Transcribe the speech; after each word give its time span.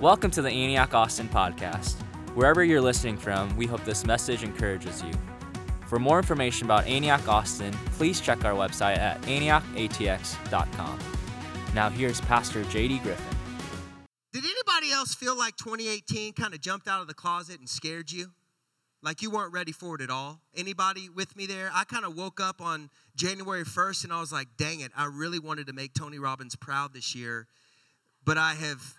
Welcome 0.00 0.30
to 0.32 0.42
the 0.42 0.50
Antioch 0.50 0.92
Austin 0.92 1.26
podcast. 1.26 1.94
Wherever 2.34 2.62
you're 2.62 2.82
listening 2.82 3.16
from, 3.16 3.56
we 3.56 3.64
hope 3.64 3.82
this 3.86 4.04
message 4.04 4.42
encourages 4.42 5.02
you. 5.02 5.10
For 5.86 5.98
more 5.98 6.18
information 6.18 6.66
about 6.66 6.86
Antioch 6.86 7.26
Austin, 7.26 7.72
please 7.92 8.20
check 8.20 8.44
our 8.44 8.52
website 8.52 8.98
at 8.98 9.22
antiochatx.com. 9.22 10.98
Now 11.74 11.88
here's 11.88 12.20
Pastor 12.20 12.62
JD 12.64 13.02
Griffin. 13.04 13.24
Did 14.34 14.44
anybody 14.44 14.92
else 14.92 15.14
feel 15.14 15.34
like 15.34 15.56
2018 15.56 16.34
kind 16.34 16.52
of 16.52 16.60
jumped 16.60 16.88
out 16.88 17.00
of 17.00 17.06
the 17.06 17.14
closet 17.14 17.58
and 17.58 17.66
scared 17.66 18.12
you? 18.12 18.32
Like 19.02 19.22
you 19.22 19.30
weren't 19.30 19.54
ready 19.54 19.72
for 19.72 19.94
it 19.94 20.02
at 20.02 20.10
all? 20.10 20.42
Anybody 20.54 21.08
with 21.08 21.34
me 21.36 21.46
there? 21.46 21.70
I 21.72 21.84
kind 21.84 22.04
of 22.04 22.14
woke 22.14 22.38
up 22.38 22.60
on 22.60 22.90
January 23.14 23.64
1st 23.64 24.04
and 24.04 24.12
I 24.12 24.20
was 24.20 24.30
like, 24.30 24.48
dang 24.58 24.80
it, 24.80 24.92
I 24.94 25.06
really 25.06 25.38
wanted 25.38 25.68
to 25.68 25.72
make 25.72 25.94
Tony 25.94 26.18
Robbins 26.18 26.54
proud 26.54 26.92
this 26.92 27.14
year, 27.14 27.46
but 28.26 28.36
I 28.36 28.52
have 28.52 28.96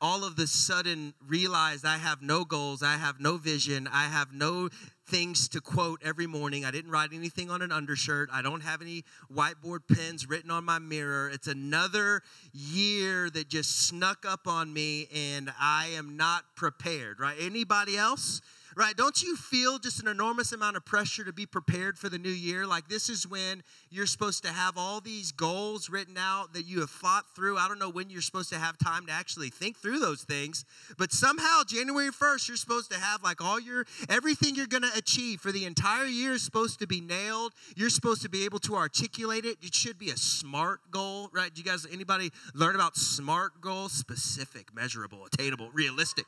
all 0.00 0.24
of 0.24 0.36
the 0.36 0.46
sudden 0.46 1.14
realized 1.26 1.84
I 1.84 1.98
have 1.98 2.22
no 2.22 2.44
goals, 2.44 2.82
I 2.82 2.96
have 2.96 3.20
no 3.20 3.36
vision, 3.36 3.88
I 3.92 4.04
have 4.04 4.32
no 4.32 4.68
things 5.06 5.48
to 5.48 5.60
quote 5.60 6.00
every 6.04 6.26
morning. 6.26 6.64
I 6.64 6.70
didn't 6.70 6.92
write 6.92 7.10
anything 7.12 7.50
on 7.50 7.62
an 7.62 7.72
undershirt. 7.72 8.30
I 8.32 8.42
don't 8.42 8.62
have 8.62 8.80
any 8.80 9.04
whiteboard 9.34 9.80
pens 9.92 10.28
written 10.28 10.50
on 10.50 10.64
my 10.64 10.78
mirror. 10.78 11.28
It's 11.28 11.48
another 11.48 12.22
year 12.52 13.28
that 13.30 13.48
just 13.48 13.86
snuck 13.88 14.24
up 14.26 14.46
on 14.46 14.72
me 14.72 15.08
and 15.12 15.52
I 15.60 15.88
am 15.94 16.16
not 16.16 16.44
prepared, 16.54 17.18
right? 17.18 17.36
Anybody 17.40 17.96
else? 17.96 18.40
Right? 18.76 18.96
Don't 18.96 19.22
you 19.22 19.36
feel 19.36 19.78
just 19.78 20.00
an 20.00 20.08
enormous 20.08 20.52
amount 20.52 20.76
of 20.76 20.84
pressure 20.84 21.24
to 21.24 21.32
be 21.32 21.46
prepared 21.46 21.98
for 21.98 22.08
the 22.08 22.18
new 22.18 22.30
year? 22.30 22.66
Like, 22.66 22.88
this 22.88 23.08
is 23.08 23.26
when 23.26 23.62
you're 23.90 24.06
supposed 24.06 24.44
to 24.44 24.50
have 24.50 24.76
all 24.76 25.00
these 25.00 25.32
goals 25.32 25.90
written 25.90 26.16
out 26.18 26.52
that 26.54 26.66
you 26.66 26.80
have 26.80 26.90
fought 26.90 27.24
through. 27.34 27.58
I 27.58 27.68
don't 27.68 27.78
know 27.78 27.90
when 27.90 28.10
you're 28.10 28.22
supposed 28.22 28.50
to 28.50 28.58
have 28.58 28.78
time 28.78 29.06
to 29.06 29.12
actually 29.12 29.50
think 29.50 29.76
through 29.76 29.98
those 29.98 30.22
things, 30.22 30.64
but 30.98 31.12
somehow 31.12 31.62
January 31.66 32.10
1st, 32.10 32.48
you're 32.48 32.56
supposed 32.56 32.90
to 32.92 32.98
have 32.98 33.22
like 33.22 33.42
all 33.42 33.60
your, 33.60 33.86
everything 34.08 34.54
you're 34.54 34.66
going 34.66 34.82
to 34.82 34.96
achieve 34.96 35.40
for 35.40 35.52
the 35.52 35.64
entire 35.64 36.06
year 36.06 36.32
is 36.32 36.42
supposed 36.42 36.78
to 36.80 36.86
be 36.86 37.00
nailed. 37.00 37.52
You're 37.76 37.90
supposed 37.90 38.22
to 38.22 38.28
be 38.28 38.44
able 38.44 38.58
to 38.60 38.76
articulate 38.76 39.44
it. 39.44 39.58
It 39.62 39.74
should 39.74 39.98
be 39.98 40.10
a 40.10 40.16
SMART 40.16 40.80
goal, 40.90 41.30
right? 41.32 41.52
Do 41.52 41.60
you 41.60 41.66
guys, 41.66 41.86
anybody 41.90 42.30
learn 42.54 42.74
about 42.74 42.96
SMART 42.96 43.60
goals? 43.60 43.92
Specific, 43.92 44.74
measurable, 44.74 45.24
attainable, 45.26 45.70
realistic 45.72 46.26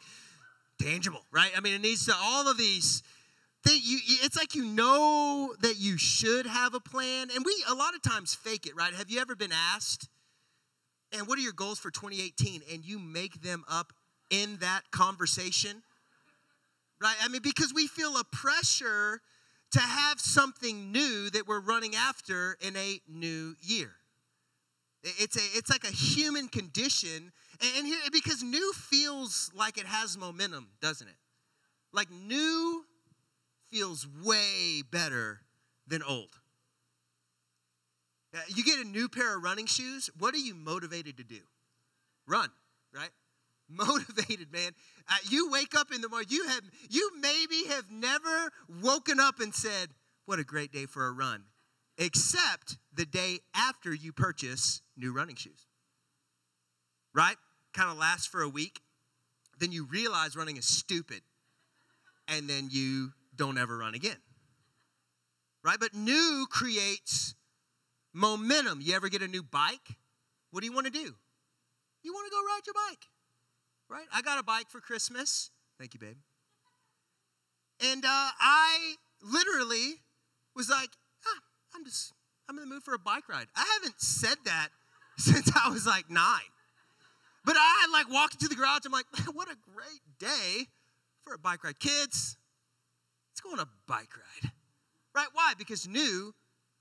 tangible, 0.83 1.25
right? 1.30 1.50
I 1.56 1.61
mean, 1.61 1.75
it 1.75 1.80
needs 1.80 2.06
to, 2.06 2.14
all 2.20 2.48
of 2.48 2.56
these 2.56 3.02
things, 3.64 3.88
you, 3.88 3.98
it's 4.22 4.36
like 4.36 4.55
you 4.55 4.64
know 4.64 5.55
that 5.61 5.78
you 5.78 5.97
should 5.97 6.47
have 6.47 6.74
a 6.74 6.80
plan. 6.80 7.28
And 7.34 7.44
we, 7.44 7.64
a 7.69 7.74
lot 7.74 7.94
of 7.94 8.02
times, 8.02 8.34
fake 8.34 8.66
it, 8.66 8.74
right? 8.77 8.92
Have 8.94 9.11
you 9.11 9.20
ever 9.20 9.34
been 9.34 9.52
asked, 9.52 10.08
and 11.12 11.27
what 11.27 11.39
are 11.39 11.42
your 11.42 11.52
goals 11.52 11.78
for 11.78 11.91
2018? 11.91 12.62
And 12.72 12.84
you 12.84 12.98
make 12.98 13.42
them 13.42 13.64
up 13.70 13.92
in 14.30 14.56
that 14.58 14.83
conversation, 14.91 15.83
right? 17.00 17.17
I 17.22 17.28
mean, 17.28 17.42
because 17.42 17.72
we 17.74 17.86
feel 17.86 18.17
a 18.17 18.24
pressure 18.24 19.20
to 19.72 19.80
have 19.80 20.20
something 20.20 20.92
new 20.92 21.30
that 21.30 21.46
we're 21.46 21.61
running 21.61 21.94
after 21.94 22.56
in 22.61 22.77
a 22.77 23.00
new 23.08 23.55
year. 23.61 23.92
It's, 25.02 25.36
a, 25.36 25.58
it's 25.58 25.70
like 25.70 25.84
a 25.84 25.92
human 25.92 26.48
condition 26.48 27.33
and 27.62 27.86
here, 27.86 27.98
because 28.12 28.42
new 28.42 28.72
feels 28.72 29.50
like 29.55 29.78
it 29.78 29.86
has 29.86 30.18
momentum, 30.18 30.68
doesn't 30.80 31.06
it? 31.06 31.14
Like 31.92 32.10
new 32.10 32.84
feels 33.70 34.06
way 34.24 34.82
better 34.91 35.41
than 35.86 36.02
old. 36.02 36.38
You 38.48 38.64
get 38.64 38.78
a 38.78 38.84
new 38.84 39.08
pair 39.08 39.36
of 39.36 39.42
running 39.42 39.66
shoes, 39.66 40.08
what 40.18 40.34
are 40.34 40.38
you 40.38 40.55
motivated 40.55 41.18
to 41.18 41.24
do? 41.24 41.40
Run, 42.27 42.48
right? 42.94 43.10
Motivated, 43.68 44.52
man. 44.52 44.72
Uh, 45.08 45.14
you 45.28 45.50
wake 45.50 45.74
up 45.74 45.92
in 45.94 46.00
the 46.00 46.08
morning, 46.08 46.28
you 46.30 46.46
have 46.48 46.62
you 46.90 47.10
maybe 47.20 47.64
have 47.68 47.90
never 47.90 48.50
woken 48.83 49.18
up 49.18 49.40
and 49.40 49.55
said, 49.55 49.88
"What 50.27 50.38
a 50.38 50.44
great 50.44 50.72
day 50.72 50.84
for 50.86 51.06
a 51.06 51.12
run." 51.12 51.44
Except 51.96 52.79
the 52.92 53.06
day 53.06 53.40
after 53.55 53.94
you 53.94 54.12
purchase 54.12 54.83
new 54.96 55.12
running 55.12 55.36
shoes. 55.36 55.67
Right? 57.14 57.36
Kind 57.72 57.90
of 57.90 57.98
lasts 57.98 58.27
for 58.27 58.42
a 58.42 58.48
week, 58.48 58.80
then 59.58 59.72
you 59.72 59.86
realize 59.86 60.36
running 60.36 60.56
is 60.56 60.66
stupid, 60.66 61.22
and 62.28 62.48
then 62.48 62.68
you 62.70 63.12
don't 63.34 63.58
ever 63.58 63.78
run 63.78 63.94
again. 63.94 64.16
Right? 65.64 65.78
But 65.78 65.94
new 65.94 66.46
creates 66.50 67.34
momentum. 68.12 68.80
You 68.80 68.94
ever 68.94 69.08
get 69.08 69.22
a 69.22 69.28
new 69.28 69.42
bike? 69.42 69.96
What 70.50 70.61
do 70.61 70.66
you 70.66 70.72
want 70.72 70.86
to 70.86 70.92
do? 70.92 71.14
You 72.02 72.12
want 72.12 72.27
to 72.27 72.30
go 72.30 72.38
ride 72.38 72.61
your 72.66 72.74
bike. 72.88 73.06
Right? 73.88 74.06
I 74.12 74.22
got 74.22 74.38
a 74.38 74.42
bike 74.42 74.70
for 74.70 74.80
Christmas. 74.80 75.50
Thank 75.78 75.94
you, 75.94 76.00
babe. 76.00 76.16
And 77.80 78.05
uh, 78.05 78.08
I 78.08 78.94
literally 79.22 80.00
was 80.55 80.68
like, 80.68 80.90
ah, 81.27 81.40
I'm 81.74 81.84
just, 81.84 82.12
I'm 82.48 82.56
in 82.58 82.68
the 82.68 82.74
mood 82.74 82.82
for 82.82 82.94
a 82.94 82.98
bike 82.98 83.28
ride. 83.28 83.46
I 83.56 83.64
haven't 83.74 84.00
said 84.00 84.36
that 84.44 84.68
since 85.18 85.50
I 85.56 85.70
was 85.70 85.86
like 85.86 86.11
nine. 86.11 86.50
But 87.45 87.57
I 87.58 87.89
like 87.92 88.11
walked 88.11 88.35
into 88.35 88.48
the 88.48 88.55
garage. 88.55 88.80
I'm 88.85 88.92
like, 88.92 89.07
what 89.33 89.48
a 89.48 89.57
great 89.75 90.01
day 90.19 90.67
for 91.25 91.35
a 91.35 91.39
bike 91.39 91.64
ride. 91.64 91.79
Kids, 91.79 92.36
let's 93.30 93.41
go 93.41 93.51
on 93.51 93.58
a 93.58 93.69
bike 93.86 94.11
ride. 94.17 94.53
Right? 95.14 95.29
Why? 95.33 95.53
Because 95.58 95.86
new 95.86 96.35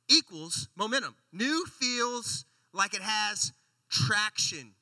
equals 0.10 0.70
momentum. 0.76 1.16
New 1.32 1.66
feels 1.66 2.46
like 2.74 2.94
it 2.94 3.02
has 3.02 3.54
traction. 3.90 4.74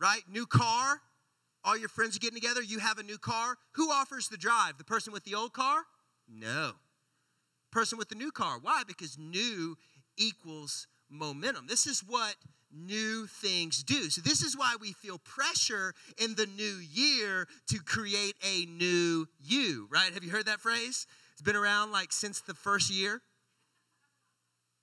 Right? 0.00 0.22
New 0.30 0.46
car. 0.46 1.00
All 1.64 1.76
your 1.76 1.88
friends 1.88 2.16
are 2.16 2.20
getting 2.20 2.40
together. 2.40 2.62
You 2.62 2.78
have 2.78 2.98
a 2.98 3.02
new 3.02 3.18
car. 3.18 3.56
Who 3.72 3.90
offers 3.90 4.28
the 4.28 4.36
drive? 4.36 4.78
The 4.78 4.84
person 4.84 5.12
with 5.12 5.24
the 5.24 5.34
old 5.34 5.52
car? 5.52 5.82
No. 6.28 6.72
Person 7.72 7.98
with 7.98 8.08
the 8.08 8.14
new 8.14 8.30
car. 8.30 8.58
Why? 8.60 8.82
Because 8.86 9.18
new 9.18 9.76
equals 10.16 10.86
momentum. 11.10 11.66
This 11.66 11.86
is 11.86 12.00
what 12.00 12.36
new 12.72 13.26
things 13.26 13.82
do. 13.82 14.10
So, 14.10 14.20
this 14.20 14.42
is 14.42 14.56
why 14.56 14.76
we 14.80 14.92
feel 14.92 15.18
pressure 15.18 15.94
in 16.18 16.34
the 16.34 16.46
new 16.46 16.78
year 16.92 17.46
to 17.68 17.78
create 17.78 18.34
a 18.44 18.66
new 18.66 19.26
you, 19.40 19.88
right? 19.90 20.12
Have 20.12 20.24
you 20.24 20.30
heard 20.30 20.46
that 20.46 20.60
phrase? 20.60 21.06
It's 21.32 21.42
been 21.42 21.56
around 21.56 21.92
like 21.92 22.12
since 22.12 22.40
the 22.40 22.54
first 22.54 22.90
year. 22.90 23.22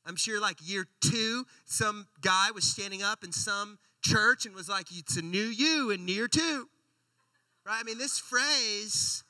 I'm 0.05 0.15
sure, 0.15 0.39
like 0.39 0.57
year 0.61 0.85
two, 1.01 1.45
some 1.65 2.07
guy 2.21 2.51
was 2.53 2.63
standing 2.63 3.01
up 3.01 3.23
in 3.23 3.31
some 3.31 3.79
church 4.03 4.45
and 4.45 4.53
was 4.53 4.69
like, 4.69 4.87
It's 4.91 5.17
a 5.17 5.21
new 5.21 5.45
you 5.45 5.91
in 5.91 6.07
year 6.07 6.27
two, 6.27 6.67
right? 7.65 7.79
I 7.79 7.83
mean, 7.83 7.97
this 7.97 8.19
phrase 8.19 9.23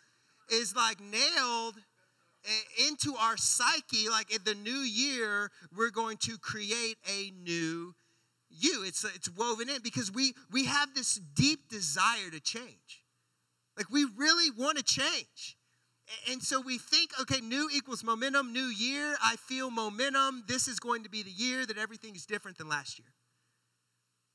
is 0.50 0.76
like 0.76 1.00
nailed 1.00 1.76
into 2.88 3.16
our 3.16 3.38
psyche 3.38 4.08
like 4.10 4.32
in 4.32 4.40
the 4.46 4.54
new 4.54 4.72
year 4.72 5.50
we're 5.76 5.90
going 5.90 6.18
to 6.18 6.38
create 6.38 6.98
a 7.10 7.32
new 7.44 7.96
you. 8.60 8.84
It's, 8.86 9.04
it's 9.04 9.30
woven 9.30 9.70
in 9.70 9.82
because 9.82 10.12
we, 10.12 10.34
we 10.52 10.66
have 10.66 10.94
this 10.94 11.16
deep 11.16 11.70
desire 11.70 12.30
to 12.32 12.40
change. 12.40 13.04
Like 13.78 13.90
we 13.90 14.06
really 14.18 14.52
want 14.52 14.78
to 14.78 14.84
change. 14.84 15.58
And 16.32 16.42
so 16.42 16.62
we 16.62 16.78
think, 16.78 17.12
okay, 17.22 17.42
new 17.42 17.68
equals 17.74 18.04
momentum, 18.04 18.54
new 18.54 18.68
year. 18.68 19.16
I 19.24 19.38
feel 19.38 19.72
momentum. 19.72 20.44
This 20.48 20.68
is 20.68 20.80
going 20.80 21.04
to 21.04 21.10
be 21.10 21.24
the 21.24 21.32
year 21.32 21.66
that 21.66 21.78
everything 21.78 22.16
is 22.16 22.26
different 22.26 22.58
than 22.58 22.70
last 22.70 23.00
year. 23.00 23.08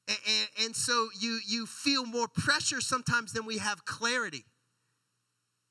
And, 0.08 0.18
and, 0.26 0.66
and 0.66 0.76
so 0.76 1.08
you, 1.18 1.38
you 1.46 1.66
feel 1.66 2.04
more 2.04 2.26
pressure 2.26 2.80
sometimes 2.80 3.32
than 3.32 3.46
we 3.46 3.58
have 3.58 3.84
clarity. 3.84 4.44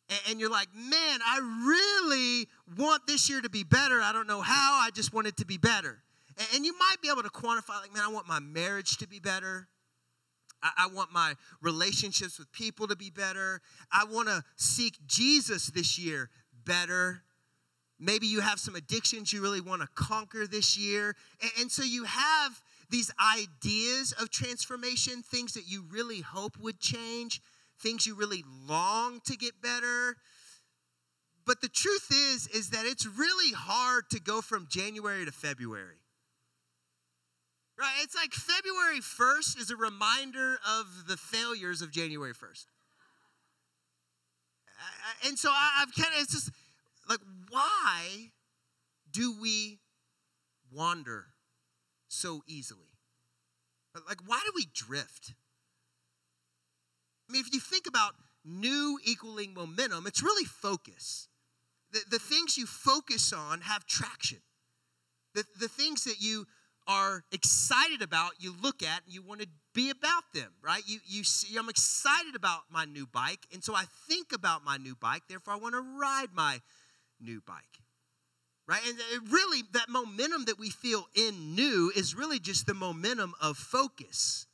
And, 0.07 0.19
and 0.29 0.39
you're 0.39 0.49
like, 0.49 0.69
man, 0.73 1.19
I 1.25 1.39
really 1.65 2.47
want 2.77 3.05
this 3.05 3.29
year 3.29 3.41
to 3.41 3.49
be 3.49 3.63
better. 3.63 4.01
I 4.01 4.13
don't 4.13 4.27
know 4.27 4.41
how, 4.41 4.79
I 4.81 4.91
just 4.91 5.13
want 5.13 5.27
it 5.27 5.37
to 5.37 5.45
be 5.45 5.57
better. 5.57 6.01
And 6.53 6.65
you 6.65 6.73
might 6.77 7.01
be 7.01 7.09
able 7.09 7.23
to 7.23 7.29
quantify, 7.29 7.81
like, 7.81 7.93
man, 7.93 8.03
I 8.05 8.11
want 8.11 8.27
my 8.27 8.39
marriage 8.39 8.97
to 8.97 9.07
be 9.07 9.19
better. 9.19 9.67
I, 10.61 10.87
want 10.93 11.11
my 11.11 11.35
relationships 11.61 12.37
with 12.37 12.51
people 12.51 12.87
to 12.87 12.95
be 12.95 13.09
better. 13.09 13.61
I 13.91 14.05
want 14.05 14.27
to 14.27 14.43
seek 14.57 14.95
Jesus 15.07 15.67
this 15.67 15.97
year 15.97 16.29
better. 16.65 17.23
Maybe 17.99 18.27
you 18.27 18.41
have 18.41 18.59
some 18.59 18.75
addictions 18.75 19.31
you 19.31 19.41
really 19.41 19.61
want 19.61 19.81
to 19.81 19.87
conquer 19.95 20.47
this 20.47 20.77
year. 20.77 21.15
And, 21.59 21.71
so 21.71 21.83
you 21.83 22.03
have 22.05 22.61
these 22.89 23.11
ideas 23.37 24.13
of 24.19 24.31
transformation, 24.31 25.21
things 25.23 25.53
that 25.53 25.63
you 25.67 25.85
really 25.89 26.21
hope 26.21 26.57
would 26.59 26.79
change, 26.79 27.41
things 27.79 28.05
you 28.05 28.15
really 28.15 28.43
long 28.67 29.21
to 29.25 29.37
get 29.37 29.61
better. 29.61 30.17
But 31.45 31.61
the 31.61 31.69
truth 31.69 32.07
is 32.11 32.47
is 32.47 32.71
that 32.71 32.85
it's 32.85 33.05
really 33.05 33.53
hard 33.53 34.09
to 34.11 34.19
go 34.19 34.41
from 34.41 34.67
January 34.69 35.25
to 35.25 35.31
February. 35.31 35.99
Right? 37.79 37.93
It's 38.03 38.15
like 38.15 38.33
February 38.33 38.99
1st 38.99 39.57
is 39.57 39.71
a 39.71 39.77
reminder 39.77 40.57
of 40.67 41.07
the 41.07 41.15
failures 41.15 41.81
of 41.81 41.91
January 41.91 42.33
1st. 42.33 42.65
And 45.25 45.39
so 45.39 45.49
I, 45.49 45.79
have 45.79 45.93
kind 45.95 46.09
of, 46.13 46.21
it's 46.21 46.33
just 46.33 46.51
like, 47.09 47.19
why 47.49 48.31
do 49.11 49.33
we 49.39 49.79
wander 50.71 51.27
so 52.09 52.41
easily? 52.47 52.97
Like, 54.07 54.19
why 54.25 54.41
do 54.45 54.51
we 54.55 54.67
drift? 54.73 55.33
I 57.29 57.33
mean, 57.33 57.41
if 57.45 57.53
you 57.53 57.59
think 57.59 57.87
about 57.87 58.13
new 58.43 58.99
equaling 59.05 59.53
momentum, 59.53 60.05
it's 60.05 60.23
really 60.23 60.45
focus. 60.45 61.27
The, 61.91 61.99
the 62.11 62.19
things 62.19 62.57
you 62.57 62.65
focus 62.65 63.33
on 63.33 63.61
have 63.61 63.85
traction. 63.85 64.39
The, 65.33 65.43
the 65.59 65.67
things 65.67 66.03
that 66.03 66.19
you 66.19 66.45
are 66.89 67.23
excited 67.31 68.01
about, 68.01 68.31
you 68.39 68.53
look 68.61 68.81
at 68.81 69.03
and 69.05 69.13
you 69.13 69.21
want 69.21 69.41
to 69.41 69.47
be 69.75 69.91
about 69.91 70.23
them, 70.33 70.51
right? 70.61 70.81
You, 70.87 70.99
you 71.05 71.23
see, 71.23 71.55
I'm 71.55 71.69
excited 71.69 72.35
about 72.35 72.61
my 72.71 72.83
new 72.83 73.05
bike, 73.05 73.45
and 73.53 73.63
so 73.63 73.75
I 73.75 73.85
think 74.07 74.33
about 74.33 74.65
my 74.65 74.77
new 74.77 74.95
bike, 74.95 75.21
therefore 75.29 75.53
I 75.53 75.57
want 75.57 75.75
to 75.75 75.81
ride 75.81 76.29
my 76.33 76.59
new 77.21 77.41
bike. 77.45 77.83
Right? 78.67 78.81
And 78.87 78.97
it 78.99 79.21
really, 79.31 79.63
that 79.73 79.89
momentum 79.89 80.45
that 80.45 80.59
we 80.59 80.69
feel 80.69 81.07
in 81.15 81.55
new 81.55 81.91
is 81.95 82.15
really 82.15 82.39
just 82.39 82.67
the 82.67 82.73
momentum 82.73 83.33
of 83.41 83.57
focus. 83.57 84.47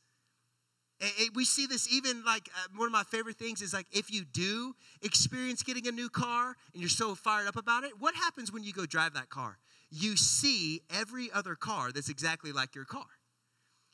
We 1.34 1.44
see 1.44 1.66
this 1.66 1.92
even 1.92 2.24
like 2.24 2.48
uh, 2.54 2.68
one 2.76 2.86
of 2.86 2.92
my 2.92 3.02
favorite 3.02 3.36
things 3.36 3.60
is 3.60 3.74
like 3.74 3.86
if 3.92 4.10
you 4.10 4.24
do 4.24 4.74
experience 5.02 5.62
getting 5.62 5.86
a 5.86 5.92
new 5.92 6.08
car 6.08 6.56
and 6.72 6.80
you're 6.80 6.88
so 6.88 7.14
fired 7.14 7.46
up 7.46 7.56
about 7.56 7.84
it, 7.84 8.00
what 8.00 8.14
happens 8.14 8.50
when 8.50 8.64
you 8.64 8.72
go 8.72 8.86
drive 8.86 9.12
that 9.12 9.28
car? 9.28 9.58
You 9.90 10.16
see 10.16 10.82
every 10.90 11.30
other 11.32 11.54
car 11.54 11.92
that's 11.92 12.08
exactly 12.08 12.52
like 12.52 12.74
your 12.74 12.84
car. 12.84 13.06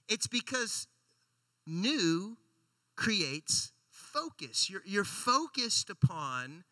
It's 0.09 0.27
because 0.27 0.87
new 1.67 2.37
creates 2.97 3.73
focus. 3.89 4.69
You're, 4.71 4.83
you're 4.85 5.05
focused 5.05 5.91
upon 5.91 6.65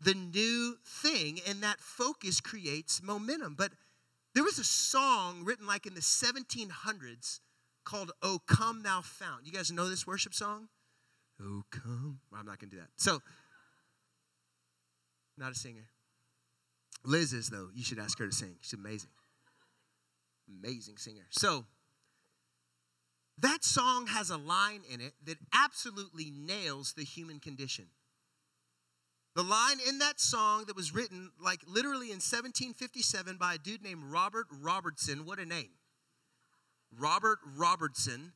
the 0.00 0.14
new 0.14 0.76
thing, 0.84 1.38
and 1.46 1.62
that 1.62 1.80
focus 1.80 2.40
creates 2.40 3.02
momentum. 3.02 3.54
But 3.56 3.72
there 4.34 4.42
was 4.44 4.58
a 4.58 4.64
song 4.64 5.44
written 5.44 5.66
like 5.66 5.86
in 5.86 5.94
the 5.94 6.00
1700s 6.00 7.40
called 7.84 8.12
Oh 8.22 8.40
Come 8.46 8.82
Thou 8.82 9.00
Fount. 9.02 9.46
You 9.46 9.52
guys 9.52 9.70
know 9.70 9.88
this 9.88 10.06
worship 10.06 10.34
song? 10.34 10.68
Oh 11.40 11.62
come. 11.70 12.20
Well, 12.30 12.40
I'm 12.40 12.46
not 12.46 12.58
going 12.58 12.70
to 12.70 12.76
do 12.76 12.80
that. 12.80 12.90
So, 12.96 13.20
not 15.36 15.52
a 15.52 15.54
singer. 15.54 15.91
Liz 17.04 17.32
is, 17.32 17.50
though. 17.50 17.68
You 17.74 17.84
should 17.84 17.98
ask 17.98 18.18
her 18.18 18.26
to 18.26 18.32
sing. 18.32 18.56
She's 18.60 18.72
amazing. 18.74 19.10
Amazing 20.48 20.98
singer. 20.98 21.26
So, 21.30 21.64
that 23.38 23.64
song 23.64 24.06
has 24.08 24.30
a 24.30 24.36
line 24.36 24.82
in 24.92 25.00
it 25.00 25.14
that 25.24 25.38
absolutely 25.54 26.30
nails 26.30 26.92
the 26.96 27.04
human 27.04 27.40
condition. 27.40 27.86
The 29.34 29.42
line 29.42 29.78
in 29.88 29.98
that 29.98 30.20
song 30.20 30.64
that 30.66 30.76
was 30.76 30.94
written 30.94 31.30
like 31.42 31.60
literally 31.66 32.08
in 32.08 32.20
1757 32.20 33.36
by 33.38 33.54
a 33.54 33.58
dude 33.58 33.82
named 33.82 34.04
Robert 34.04 34.46
Robertson. 34.60 35.24
What 35.24 35.38
a 35.38 35.46
name. 35.46 35.70
Robert 36.96 37.38
Robertson. 37.56 38.32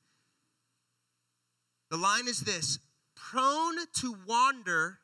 The 1.90 1.98
line 1.98 2.26
is 2.26 2.40
this 2.40 2.78
prone 3.14 3.76
to 4.00 4.16
wander, 4.26 4.98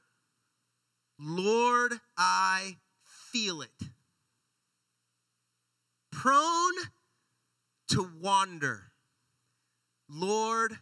Lord, 1.18 2.00
I 2.16 2.76
feel 3.32 3.62
it. 3.62 3.70
Prone 6.10 6.74
to 7.88 8.08
wander, 8.20 8.92
Lord, 10.08 10.78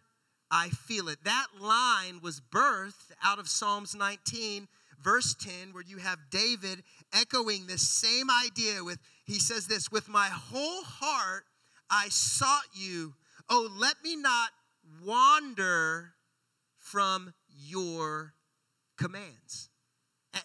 I 0.51 0.69
feel 0.69 1.09
it. 1.09 1.19
That 1.25 1.47
line 1.61 2.21
was 2.23 2.41
birthed 2.41 3.13
out 3.23 3.39
of 3.39 3.49
Psalms 3.49 3.95
19 3.95 4.67
verse 5.03 5.35
10 5.35 5.73
where 5.73 5.83
you 5.83 5.97
have 5.97 6.19
David 6.31 6.83
echoing 7.13 7.67
this 7.67 7.89
same 7.89 8.27
idea 8.31 8.85
with 8.85 8.99
he 9.25 9.39
says 9.39 9.67
this 9.67 9.91
with 9.91 10.09
my 10.09 10.27
whole 10.27 10.83
heart 10.83 11.45
I 11.89 12.09
sought 12.11 12.67
you 12.75 13.15
oh 13.49 13.71
let 13.79 13.95
me 14.05 14.17
not 14.17 14.51
wander 15.03 16.13
from 16.79 17.33
your 17.49 18.35
commands 18.99 19.71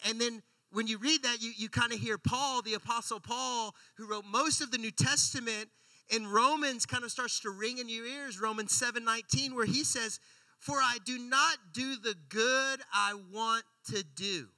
and 0.06 0.18
then 0.18 0.42
when 0.76 0.86
you 0.86 0.98
read 0.98 1.22
that 1.22 1.40
you, 1.40 1.52
you 1.56 1.70
kind 1.70 1.90
of 1.90 1.98
hear 1.98 2.18
Paul 2.18 2.60
the 2.60 2.74
apostle 2.74 3.18
Paul 3.18 3.74
who 3.96 4.06
wrote 4.06 4.26
most 4.30 4.60
of 4.60 4.70
the 4.70 4.76
New 4.76 4.90
Testament 4.90 5.70
in 6.10 6.26
Romans 6.26 6.84
kind 6.84 7.02
of 7.02 7.10
starts 7.10 7.40
to 7.40 7.50
ring 7.50 7.78
in 7.78 7.88
your 7.88 8.04
ears 8.04 8.38
Romans 8.38 8.72
7 8.72 9.02
19 9.02 9.54
where 9.54 9.64
he 9.64 9.82
says 9.82 10.20
for 10.58 10.76
I 10.76 10.98
do 11.06 11.18
not 11.18 11.56
do 11.72 11.96
the 11.96 12.14
good 12.28 12.80
I 12.92 13.14
want 13.32 13.64
to 13.86 14.04
do, 14.14 14.48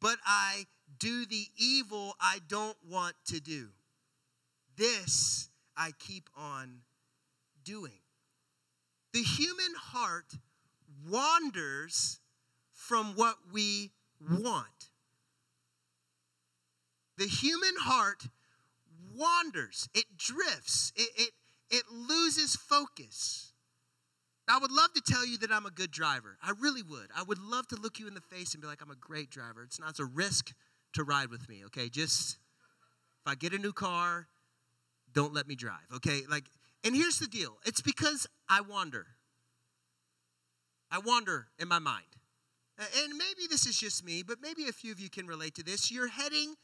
but 0.00 0.16
I 0.24 0.66
do 1.00 1.26
the 1.26 1.46
evil 1.56 2.14
I 2.20 2.38
don't 2.48 2.76
want 2.88 3.16
to 3.26 3.40
do. 3.40 3.70
This 4.76 5.48
I 5.76 5.90
keep 5.98 6.30
on 6.36 6.82
doing. 7.64 7.98
The 9.12 9.22
human 9.22 9.74
heart 9.76 10.34
wanders 11.08 12.20
from 12.72 13.14
what 13.16 13.36
we 13.52 13.90
want. 14.30 14.90
The 17.16 17.26
human 17.26 17.74
heart 17.80 18.28
wanders, 19.14 19.88
it 19.94 20.04
drifts, 20.16 20.92
it, 20.96 21.08
it, 21.16 21.30
it 21.70 21.84
loses 21.90 22.56
focus. 22.56 23.52
I 24.48 24.58
would 24.58 24.72
love 24.72 24.92
to 24.94 25.00
tell 25.00 25.24
you 25.24 25.38
that 25.38 25.50
I'm 25.50 25.64
a 25.64 25.70
good 25.70 25.90
driver. 25.90 26.36
I 26.42 26.52
really 26.60 26.82
would. 26.82 27.08
I 27.16 27.22
would 27.22 27.38
love 27.38 27.66
to 27.68 27.76
look 27.76 27.98
you 27.98 28.06
in 28.06 28.14
the 28.14 28.20
face 28.20 28.52
and 28.52 28.60
be 28.60 28.66
like, 28.66 28.82
I'm 28.82 28.90
a 28.90 28.96
great 28.96 29.30
driver. 29.30 29.62
It's 29.62 29.80
not 29.80 29.90
it's 29.90 30.00
a 30.00 30.04
risk 30.04 30.52
to 30.94 31.04
ride 31.04 31.30
with 31.30 31.48
me, 31.48 31.62
okay? 31.66 31.88
Just 31.88 32.38
if 33.24 33.32
I 33.32 33.34
get 33.36 33.54
a 33.54 33.58
new 33.58 33.72
car, 33.72 34.28
don't 35.12 35.32
let 35.32 35.46
me 35.48 35.54
drive, 35.54 35.86
okay? 35.94 36.22
Like, 36.28 36.44
and 36.84 36.94
here's 36.94 37.18
the 37.18 37.26
deal 37.26 37.56
it's 37.64 37.80
because 37.80 38.26
I 38.48 38.60
wander. 38.60 39.06
I 40.90 40.98
wander 40.98 41.46
in 41.58 41.68
my 41.68 41.78
mind. 41.78 42.04
And 42.78 43.12
maybe 43.16 43.46
this 43.48 43.66
is 43.66 43.78
just 43.78 44.04
me, 44.04 44.22
but 44.22 44.38
maybe 44.42 44.68
a 44.68 44.72
few 44.72 44.90
of 44.90 44.98
you 44.98 45.08
can 45.08 45.26
relate 45.26 45.54
to 45.54 45.62
this. 45.62 45.92
You're 45.92 46.08
heading 46.08 46.54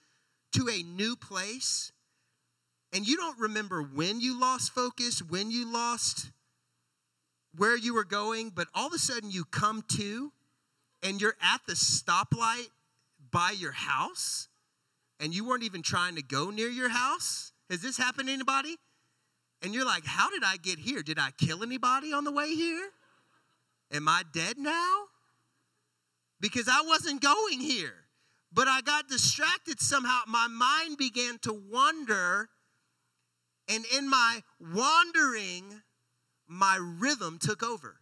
to 0.52 0.68
a 0.68 0.82
new 0.82 1.14
place, 1.14 1.92
and 2.92 3.06
you 3.06 3.16
don't 3.16 3.38
remember 3.38 3.82
when 3.82 4.20
you 4.20 4.38
lost 4.38 4.72
focus, 4.72 5.22
when 5.22 5.50
you 5.50 5.72
lost 5.72 6.30
where 7.56 7.76
you 7.76 7.94
were 7.94 8.04
going, 8.04 8.50
but 8.50 8.68
all 8.74 8.88
of 8.88 8.92
a 8.92 8.98
sudden 8.98 9.30
you 9.30 9.44
come 9.44 9.82
to 9.88 10.32
and 11.02 11.20
you're 11.20 11.36
at 11.42 11.60
the 11.66 11.74
stoplight 11.74 12.68
by 13.30 13.54
your 13.56 13.72
house 13.72 14.48
and 15.18 15.34
you 15.34 15.46
weren't 15.46 15.62
even 15.62 15.82
trying 15.82 16.16
to 16.16 16.22
go 16.22 16.50
near 16.50 16.68
your 16.68 16.88
house? 16.88 17.52
Has 17.68 17.82
this 17.82 17.96
happened 17.96 18.28
to 18.28 18.34
anybody? 18.34 18.76
And 19.62 19.74
you're 19.74 19.84
like, 19.84 20.06
how 20.06 20.30
did 20.30 20.42
I 20.44 20.56
get 20.56 20.78
here? 20.78 21.02
Did 21.02 21.18
I 21.18 21.30
kill 21.38 21.62
anybody 21.62 22.12
on 22.12 22.24
the 22.24 22.32
way 22.32 22.54
here? 22.54 22.90
Am 23.92 24.08
I 24.08 24.22
dead 24.32 24.56
now? 24.58 25.04
Because 26.40 26.68
I 26.68 26.82
wasn't 26.86 27.20
going 27.20 27.60
here. 27.60 27.94
But 28.52 28.66
I 28.66 28.80
got 28.80 29.08
distracted 29.08 29.80
somehow. 29.80 30.22
My 30.26 30.48
mind 30.48 30.96
began 30.96 31.38
to 31.42 31.52
wander. 31.52 32.48
And 33.68 33.84
in 33.96 34.08
my 34.08 34.42
wandering, 34.58 35.82
my 36.48 36.78
rhythm 36.80 37.38
took 37.40 37.62
over. 37.62 38.00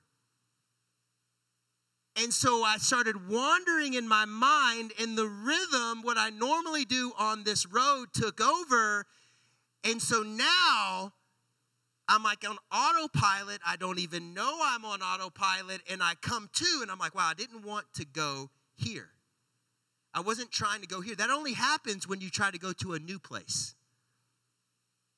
And 2.21 2.33
so 2.33 2.64
I 2.64 2.78
started 2.78 3.28
wandering 3.28 3.95
in 3.95 4.09
my 4.09 4.25
mind, 4.25 4.92
and 4.99 5.16
the 5.16 5.28
rhythm, 5.28 6.02
what 6.02 6.18
I 6.18 6.30
normally 6.30 6.85
do 6.85 7.12
on 7.16 7.45
this 7.45 7.64
road, 7.64 8.07
took 8.12 8.40
over. 8.40 9.07
And 9.85 10.02
so 10.02 10.25
now 10.25 11.12
I'm 12.09 12.23
like 12.23 12.49
on 12.49 12.57
autopilot. 12.73 13.61
I 13.67 13.77
don't 13.77 13.99
even 13.99 14.33
know 14.33 14.59
I'm 14.62 14.85
on 14.85 15.03
autopilot. 15.03 15.83
And 15.91 16.03
I 16.03 16.15
come 16.21 16.49
to, 16.55 16.79
and 16.83 16.91
I'm 16.91 16.99
like, 16.99 17.15
wow, 17.15 17.29
I 17.31 17.35
didn't 17.35 17.65
want 17.65 17.87
to 17.95 18.05
go 18.05 18.50
here. 18.75 19.11
I 20.15 20.21
wasn't 20.21 20.50
trying 20.50 20.81
to 20.81 20.87
go 20.87 21.00
here. 21.00 21.15
That 21.15 21.31
only 21.31 21.53
happens 21.53 22.09
when 22.09 22.21
you 22.21 22.31
try 22.31 22.50
to 22.50 22.59
go 22.59 22.73
to 22.73 22.95
a 22.95 22.99
new 22.99 23.19
place. 23.19 23.75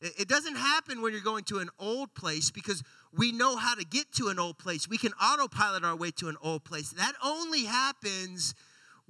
It 0.01 0.29
doesn't 0.29 0.57
happen 0.57 1.03
when 1.03 1.13
you're 1.13 1.21
going 1.21 1.45
to 1.45 1.59
an 1.59 1.69
old 1.79 2.15
place 2.15 2.51
because 2.51 2.83
we 3.13 3.33
know 3.33 3.57
how 3.57 3.75
to 3.75 3.85
get 3.85 4.11
to 4.13 4.29
an 4.29 4.39
old 4.39 4.59
place. 4.59 4.89
We 4.89 4.97
can 4.97 5.13
autopilot 5.13 5.85
our 5.85 5.95
way 5.95 6.11
to 6.13 6.29
an 6.29 6.37
old 6.43 6.65
place. 6.65 6.91
That 6.93 7.13
only 7.23 7.65
happens 7.65 8.55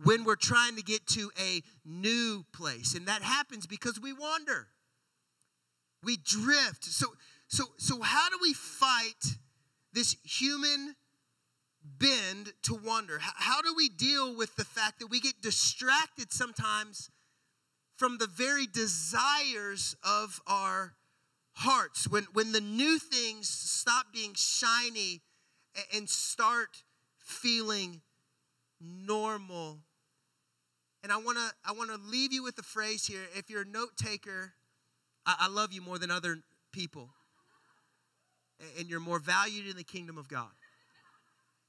when 0.02 0.24
we're 0.24 0.36
trying 0.36 0.76
to 0.76 0.82
get 0.82 1.06
to 1.08 1.30
a 1.40 1.62
new 1.84 2.44
place. 2.52 2.94
And 2.94 3.06
that 3.06 3.22
happens 3.22 3.66
because 3.66 4.00
we 4.00 4.12
wander. 4.12 4.66
We 6.02 6.16
drift. 6.16 6.84
So 6.84 7.06
so 7.50 7.64
so 7.76 8.00
how 8.00 8.30
do 8.30 8.38
we 8.40 8.54
fight 8.54 9.36
this 9.92 10.16
human 10.24 10.96
bend 11.84 12.54
to 12.62 12.74
wander? 12.74 13.18
How 13.20 13.60
do 13.60 13.74
we 13.76 13.88
deal 13.88 14.34
with 14.34 14.56
the 14.56 14.64
fact 14.64 15.00
that 15.00 15.08
we 15.08 15.20
get 15.20 15.42
distracted 15.42 16.32
sometimes 16.32 17.10
from 18.00 18.16
the 18.16 18.26
very 18.26 18.66
desires 18.66 19.94
of 20.02 20.40
our 20.46 20.94
hearts. 21.52 22.08
When, 22.08 22.26
when 22.32 22.52
the 22.52 22.60
new 22.60 22.98
things 22.98 23.46
stop 23.46 24.06
being 24.10 24.32
shiny 24.34 25.20
and 25.94 26.08
start 26.08 26.82
feeling 27.18 28.00
normal. 28.80 29.80
And 31.02 31.12
I 31.12 31.18
want 31.18 31.36
to 31.36 31.50
I 31.64 31.72
want 31.72 31.90
to 31.90 31.96
leave 31.96 32.32
you 32.32 32.42
with 32.42 32.58
a 32.58 32.62
phrase 32.62 33.06
here. 33.06 33.20
If 33.36 33.50
you're 33.50 33.62
a 33.62 33.66
note 33.66 33.96
taker, 33.96 34.54
I, 35.26 35.36
I 35.40 35.48
love 35.48 35.72
you 35.72 35.82
more 35.82 35.98
than 35.98 36.10
other 36.10 36.38
people. 36.72 37.10
And 38.78 38.88
you're 38.88 39.00
more 39.00 39.18
valued 39.18 39.66
in 39.66 39.76
the 39.76 39.84
kingdom 39.84 40.18
of 40.18 40.28
God. 40.28 40.50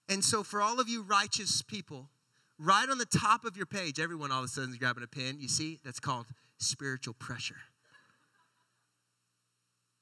And 0.10 0.24
so, 0.24 0.43
for 0.43 0.62
all 0.62 0.79
of 0.79 0.89
you 0.89 1.03
righteous 1.03 1.62
people, 1.62 2.10
right 2.60 2.88
on 2.89 2.98
the 2.98 3.05
top 3.05 3.45
of 3.45 3.55
your 3.55 3.65
page, 3.65 4.00
everyone 4.00 4.31
all 4.31 4.39
of 4.39 4.45
a 4.45 4.48
sudden 4.50 4.71
is 4.71 4.77
grabbing 4.77 5.03
a 5.03 5.07
pen. 5.07 5.38
You 5.39 5.48
see, 5.48 5.79
that's 5.86 6.00
called 6.00 6.25
spiritual 6.57 7.13
pressure. 7.13 7.55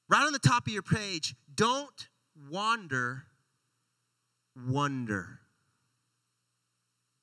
Right 0.08 0.26
on 0.26 0.32
the 0.32 0.40
top 0.40 0.66
of 0.66 0.72
your 0.72 0.82
page, 0.82 1.36
don't 1.54 2.08
wander, 2.50 3.22
wonder. 4.68 5.38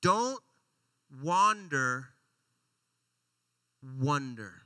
Don't 0.00 0.40
wander, 1.22 2.06
wonder. 4.00 4.62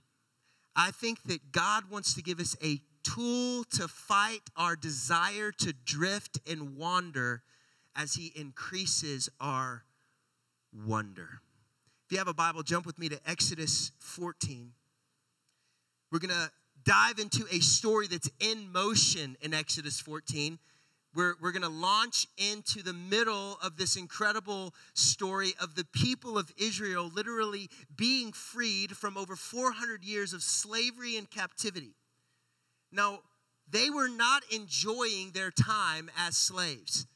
I 0.76 0.90
think 0.90 1.24
that 1.24 1.52
God 1.52 1.90
wants 1.90 2.14
to 2.14 2.22
give 2.22 2.38
us 2.38 2.56
a 2.62 2.80
tool 3.02 3.64
to 3.64 3.88
fight 3.88 4.42
our 4.56 4.76
desire 4.76 5.52
to 5.52 5.72
drift 5.72 6.38
and 6.48 6.76
wander 6.76 7.42
as 7.96 8.14
He 8.14 8.32
increases 8.34 9.28
our 9.40 9.84
wonder. 10.86 11.40
If 12.06 12.12
you 12.12 12.18
have 12.18 12.28
a 12.28 12.34
Bible, 12.34 12.62
jump 12.62 12.86
with 12.86 12.98
me 12.98 13.08
to 13.08 13.20
Exodus 13.26 13.92
14. 13.98 14.72
We're 16.10 16.18
going 16.18 16.30
to 16.30 16.50
dive 16.84 17.18
into 17.18 17.46
a 17.50 17.60
story 17.60 18.06
that's 18.06 18.30
in 18.40 18.70
motion 18.70 19.36
in 19.40 19.54
Exodus 19.54 20.00
14. 20.00 20.58
We're, 21.14 21.34
we're 21.40 21.52
going 21.52 21.62
to 21.62 21.68
launch 21.68 22.26
into 22.38 22.82
the 22.82 22.94
middle 22.94 23.58
of 23.62 23.76
this 23.76 23.96
incredible 23.96 24.74
story 24.94 25.52
of 25.60 25.74
the 25.74 25.84
people 25.84 26.38
of 26.38 26.50
Israel 26.56 27.10
literally 27.14 27.68
being 27.94 28.32
freed 28.32 28.96
from 28.96 29.18
over 29.18 29.36
400 29.36 30.02
years 30.04 30.32
of 30.32 30.42
slavery 30.42 31.16
and 31.16 31.30
captivity. 31.30 31.94
Now, 32.92 33.20
they 33.70 33.88
were 33.90 34.08
not 34.08 34.42
enjoying 34.52 35.30
their 35.32 35.50
time 35.50 36.10
as 36.16 36.36
slaves. 36.36 37.06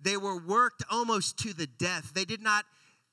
They 0.00 0.16
were 0.16 0.38
worked 0.38 0.82
almost 0.90 1.38
to 1.38 1.54
the 1.54 1.66
death. 1.66 2.12
They 2.14 2.24
did 2.24 2.42
not 2.42 2.64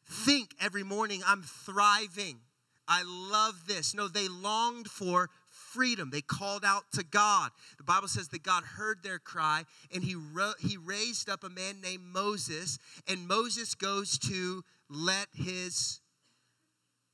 think 0.05 0.55
every 0.59 0.83
morning, 0.83 1.21
I'm 1.25 1.43
thriving. 1.43 2.39
I 2.87 3.03
love 3.05 3.67
this. 3.67 3.93
No, 3.93 4.07
they 4.07 4.27
longed 4.27 4.87
for 4.87 5.29
freedom. 5.49 6.09
They 6.09 6.21
called 6.21 6.65
out 6.65 6.91
to 6.93 7.03
God. 7.03 7.51
The 7.77 7.83
Bible 7.83 8.07
says 8.07 8.29
that 8.29 8.41
God 8.41 8.63
heard 8.63 9.03
their 9.03 9.19
cry 9.19 9.65
and 9.93 10.03
he, 10.03 10.15
ro- 10.15 10.53
he 10.59 10.77
raised 10.77 11.29
up 11.29 11.43
a 11.43 11.49
man 11.49 11.81
named 11.81 12.03
Moses, 12.03 12.79
and 13.07 13.27
Moses 13.27 13.75
goes 13.75 14.17
to 14.19 14.63
let 14.89 15.27
his 15.33 16.01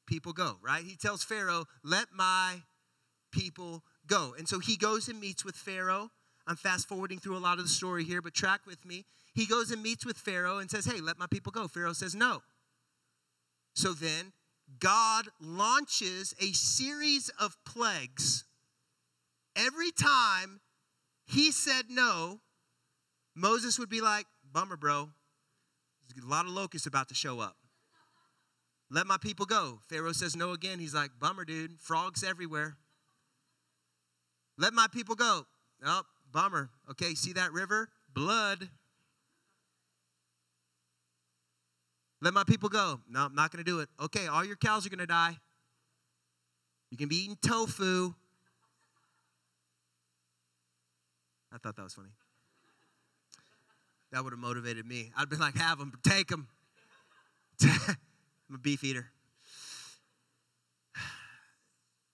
people 0.07 0.31
go, 0.31 0.57
right? 0.61 0.83
He 0.83 0.95
tells 0.95 1.23
Pharaoh, 1.23 1.65
Let 1.83 2.07
my 2.13 2.61
people 3.31 3.83
go. 4.07 4.35
And 4.37 4.47
so 4.47 4.59
he 4.59 4.77
goes 4.77 5.07
and 5.07 5.19
meets 5.19 5.43
with 5.43 5.55
Pharaoh. 5.55 6.11
I'm 6.47 6.55
fast 6.55 6.87
forwarding 6.87 7.19
through 7.19 7.37
a 7.37 7.39
lot 7.39 7.57
of 7.57 7.65
the 7.65 7.69
story 7.69 8.03
here, 8.03 8.21
but 8.21 8.33
track 8.33 8.61
with 8.67 8.85
me. 8.85 9.05
He 9.33 9.45
goes 9.45 9.71
and 9.71 9.81
meets 9.81 10.05
with 10.05 10.17
Pharaoh 10.17 10.59
and 10.59 10.69
says, 10.69 10.85
Hey, 10.85 11.01
let 11.01 11.17
my 11.17 11.27
people 11.29 11.51
go. 11.51 11.67
Pharaoh 11.67 11.93
says, 11.93 12.15
No. 12.15 12.41
So 13.73 13.93
then 13.93 14.31
God 14.79 15.27
launches 15.39 16.33
a 16.39 16.51
series 16.53 17.29
of 17.39 17.57
plagues. 17.65 18.45
Every 19.55 19.91
time 19.91 20.61
he 21.25 21.51
said 21.51 21.85
no, 21.89 22.39
Moses 23.35 23.79
would 23.79 23.89
be 23.89 24.01
like, 24.01 24.25
Bummer, 24.51 24.77
bro. 24.77 25.09
There's 26.13 26.25
a 26.25 26.27
lot 26.27 26.45
of 26.45 26.51
locusts 26.51 26.87
about 26.87 27.09
to 27.09 27.15
show 27.15 27.39
up. 27.39 27.57
Let 28.89 29.07
my 29.07 29.17
people 29.17 29.45
go. 29.45 29.79
Pharaoh 29.89 30.11
says 30.11 30.35
no 30.35 30.51
again. 30.51 30.79
He's 30.79 30.93
like, 30.93 31.11
Bummer, 31.19 31.43
dude. 31.43 31.79
Frogs 31.79 32.23
everywhere. 32.23 32.77
Let 34.57 34.73
my 34.73 34.87
people 34.91 35.15
go. 35.15 35.45
Oh, 35.85 36.01
bummer. 36.31 36.69
Okay, 36.91 37.15
see 37.15 37.33
that 37.33 37.51
river? 37.51 37.89
Blood. 38.13 38.69
Let 42.21 42.33
my 42.33 42.43
people 42.43 42.69
go. 42.69 43.01
No, 43.09 43.21
I'm 43.25 43.35
not 43.35 43.51
going 43.51 43.63
to 43.63 43.69
do 43.69 43.79
it. 43.81 43.89
Okay, 44.01 44.27
all 44.27 44.43
your 44.43 44.55
cows 44.55 44.85
are 44.85 44.89
going 44.89 44.99
to 44.99 45.05
die. 45.05 45.37
You 46.89 46.97
can 46.97 47.09
be 47.09 47.17
eating 47.17 47.37
tofu. 47.41 48.13
I 51.53 51.57
thought 51.57 51.75
that 51.75 51.83
was 51.83 51.93
funny. 51.93 52.09
That 54.11 54.23
would 54.23 54.33
have 54.33 54.39
motivated 54.39 54.85
me. 54.85 55.11
I'd 55.17 55.29
been 55.29 55.39
like, 55.39 55.57
have 55.57 55.77
them, 55.77 55.93
take 56.03 56.27
them. 56.27 56.47
I'm 57.63 58.55
a 58.55 58.57
beef 58.57 58.83
eater. 58.83 59.07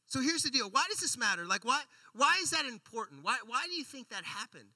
So 0.07 0.19
here's 0.19 0.41
the 0.41 0.49
deal. 0.49 0.69
Why 0.69 0.83
does 0.89 0.99
this 0.99 1.17
matter? 1.17 1.45
Like, 1.45 1.63
why, 1.63 1.81
why 2.15 2.39
is 2.41 2.51
that 2.51 2.65
important? 2.65 3.23
Why, 3.23 3.37
why 3.45 3.65
do 3.69 3.75
you 3.75 3.83
think 3.83 4.09
that 4.09 4.23
happened? 4.23 4.69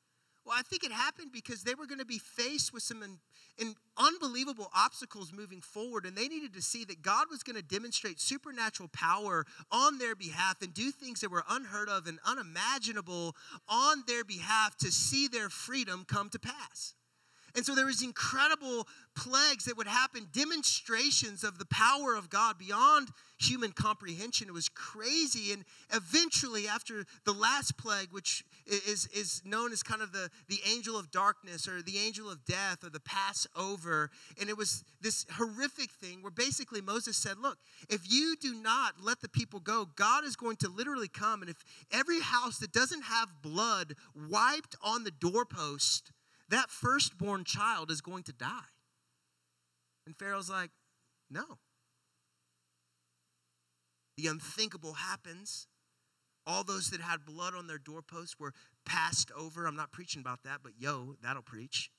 Well, 0.45 0.55
I 0.57 0.61
think 0.61 0.83
it 0.83 0.91
happened 0.91 1.31
because 1.33 1.63
they 1.63 1.73
were 1.73 1.87
going 1.87 1.99
to 1.99 2.05
be 2.05 2.19
faced 2.19 2.71
with 2.71 2.83
some 2.83 3.01
in, 3.01 3.17
in 3.57 3.73
unbelievable 3.97 4.69
obstacles 4.75 5.33
moving 5.33 5.59
forward, 5.59 6.05
and 6.05 6.15
they 6.15 6.27
needed 6.27 6.53
to 6.53 6.61
see 6.61 6.85
that 6.85 7.01
God 7.01 7.25
was 7.31 7.41
going 7.41 7.55
to 7.55 7.63
demonstrate 7.63 8.19
supernatural 8.19 8.89
power 8.89 9.45
on 9.71 9.97
their 9.97 10.15
behalf 10.15 10.61
and 10.61 10.71
do 10.71 10.91
things 10.91 11.21
that 11.21 11.31
were 11.31 11.43
unheard 11.49 11.89
of 11.89 12.05
and 12.05 12.19
unimaginable 12.25 13.35
on 13.67 14.03
their 14.07 14.23
behalf 14.23 14.77
to 14.77 14.91
see 14.91 15.27
their 15.27 15.49
freedom 15.49 16.05
come 16.07 16.29
to 16.29 16.39
pass. 16.39 16.93
And 17.55 17.65
so 17.65 17.73
there 17.73 17.85
was 17.85 18.03
incredible 18.03 18.87
plagues 19.15 19.65
that 19.65 19.77
would 19.77 19.87
happen, 19.87 20.27
demonstrations 20.33 21.43
of 21.43 21.57
the 21.57 21.65
power 21.65 22.15
of 22.15 22.29
God 22.29 22.57
beyond 22.57 23.09
human 23.37 23.71
comprehension. 23.71 24.47
It 24.49 24.53
was 24.53 24.67
crazy. 24.69 25.53
And 25.53 25.63
eventually, 25.93 26.67
after 26.67 27.05
the 27.23 27.31
last 27.31 27.77
plague, 27.77 28.09
which 28.11 28.43
is, 28.65 29.07
is 29.07 29.41
known 29.45 29.71
as 29.71 29.83
kind 29.83 30.01
of 30.01 30.11
the, 30.11 30.29
the 30.49 30.59
angel 30.69 30.97
of 30.97 31.11
darkness 31.11 31.67
or 31.67 31.81
the 31.81 31.97
angel 31.97 32.29
of 32.29 32.43
death 32.45 32.83
or 32.83 32.89
the 32.89 32.99
Passover, 32.99 34.09
and 34.39 34.49
it 34.49 34.57
was 34.57 34.83
this 35.01 35.25
horrific 35.33 35.91
thing 35.91 36.21
where 36.21 36.31
basically 36.31 36.81
Moses 36.81 37.15
said, 37.15 37.37
Look, 37.37 37.57
if 37.89 38.11
you 38.11 38.35
do 38.39 38.53
not 38.53 38.95
let 39.01 39.21
the 39.21 39.29
people 39.29 39.59
go, 39.61 39.87
God 39.95 40.25
is 40.25 40.35
going 40.35 40.57
to 40.57 40.69
literally 40.69 41.07
come. 41.07 41.41
And 41.41 41.49
if 41.49 41.63
every 41.91 42.19
house 42.19 42.57
that 42.59 42.73
doesn't 42.73 43.03
have 43.03 43.29
blood 43.41 43.95
wiped 44.29 44.75
on 44.83 45.03
the 45.03 45.11
doorpost, 45.11 46.11
that 46.49 46.69
firstborn 46.69 47.43
child 47.43 47.91
is 47.91 48.01
going 48.01 48.23
to 48.23 48.33
die. 48.33 48.71
And 50.05 50.15
Pharaoh's 50.15 50.49
like, 50.49 50.71
no. 51.29 51.59
The 54.17 54.27
unthinkable 54.27 54.93
happens. 54.93 55.67
All 56.47 56.63
those 56.63 56.91
that 56.91 57.01
had 57.01 57.25
blood 57.25 57.53
on 57.55 57.67
their 57.67 57.79
doorposts 57.79 58.39
were 58.39 58.53
passed 58.85 59.31
over. 59.35 59.65
I'm 59.65 59.75
not 59.75 59.91
preaching 59.91 60.21
about 60.21 60.43
that, 60.43 60.59
but 60.63 60.73
yo, 60.77 61.15
that'll 61.21 61.41
preach. 61.41 61.89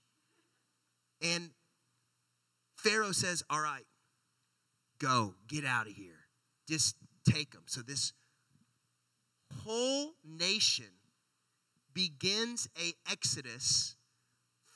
And 1.20 1.50
Pharaoh 2.76 3.12
says, 3.12 3.42
All 3.50 3.60
right, 3.60 3.86
go, 5.00 5.34
get 5.48 5.64
out 5.64 5.86
of 5.86 5.92
here. 5.94 6.28
Just 6.68 6.96
take 7.28 7.52
them. 7.52 7.64
So 7.66 7.80
this 7.82 8.12
whole 9.64 10.12
nation 10.24 10.86
begins 11.92 12.68
a 12.78 12.92
exodus 13.10 13.96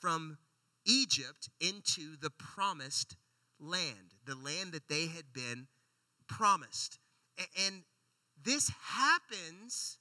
from 0.01 0.37
Egypt 0.85 1.47
into 1.59 2.17
the 2.19 2.31
promised 2.31 3.15
land, 3.59 4.15
the 4.25 4.35
land 4.35 4.73
that 4.73 4.89
they 4.89 5.07
had 5.07 5.31
been 5.31 5.67
promised. 6.27 6.99
And 7.65 7.83
this 8.43 8.71
happens, 8.83 9.99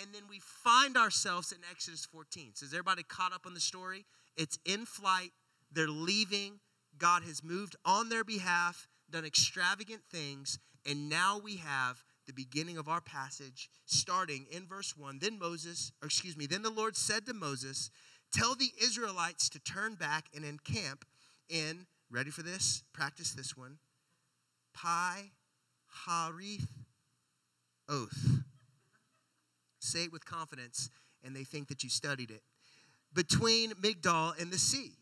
and 0.00 0.14
then 0.14 0.22
we 0.28 0.38
find 0.40 0.96
ourselves 0.96 1.52
in 1.52 1.58
Exodus 1.70 2.04
14. 2.04 2.52
So, 2.54 2.66
is 2.66 2.72
everybody 2.72 3.02
caught 3.02 3.32
up 3.32 3.46
on 3.46 3.54
the 3.54 3.60
story? 3.60 4.04
It's 4.36 4.58
in 4.64 4.84
flight, 4.84 5.30
they're 5.72 5.88
leaving. 5.88 6.60
God 6.98 7.22
has 7.22 7.42
moved 7.42 7.76
on 7.84 8.08
their 8.08 8.24
behalf, 8.24 8.88
done 9.10 9.24
extravagant 9.24 10.02
things, 10.10 10.58
and 10.84 11.08
now 11.08 11.40
we 11.42 11.56
have 11.56 12.02
the 12.26 12.32
beginning 12.32 12.78
of 12.78 12.88
our 12.88 13.00
passage 13.00 13.68
starting 13.86 14.46
in 14.50 14.66
verse 14.66 14.96
1. 14.96 15.18
Then 15.20 15.38
Moses, 15.38 15.92
excuse 16.04 16.36
me, 16.36 16.46
then 16.46 16.62
the 16.62 16.70
Lord 16.70 16.96
said 16.96 17.26
to 17.26 17.34
Moses, 17.34 17.90
Tell 18.32 18.54
the 18.54 18.70
Israelites 18.80 19.48
to 19.50 19.58
turn 19.58 19.94
back 19.94 20.26
and 20.34 20.44
encamp 20.44 21.04
in, 21.48 21.86
ready 22.10 22.30
for 22.30 22.42
this? 22.42 22.84
Practice 22.92 23.32
this 23.32 23.56
one. 23.56 23.78
Pi 24.72 25.32
Harith 26.06 26.68
Oath. 27.88 28.42
Say 29.80 30.04
it 30.04 30.12
with 30.12 30.24
confidence, 30.24 30.90
and 31.24 31.34
they 31.34 31.42
think 31.42 31.68
that 31.68 31.82
you 31.82 31.90
studied 31.90 32.30
it. 32.30 32.42
Between 33.12 33.72
Migdol 33.72 34.40
and 34.40 34.52
the 34.52 34.58
sea. 34.58 34.92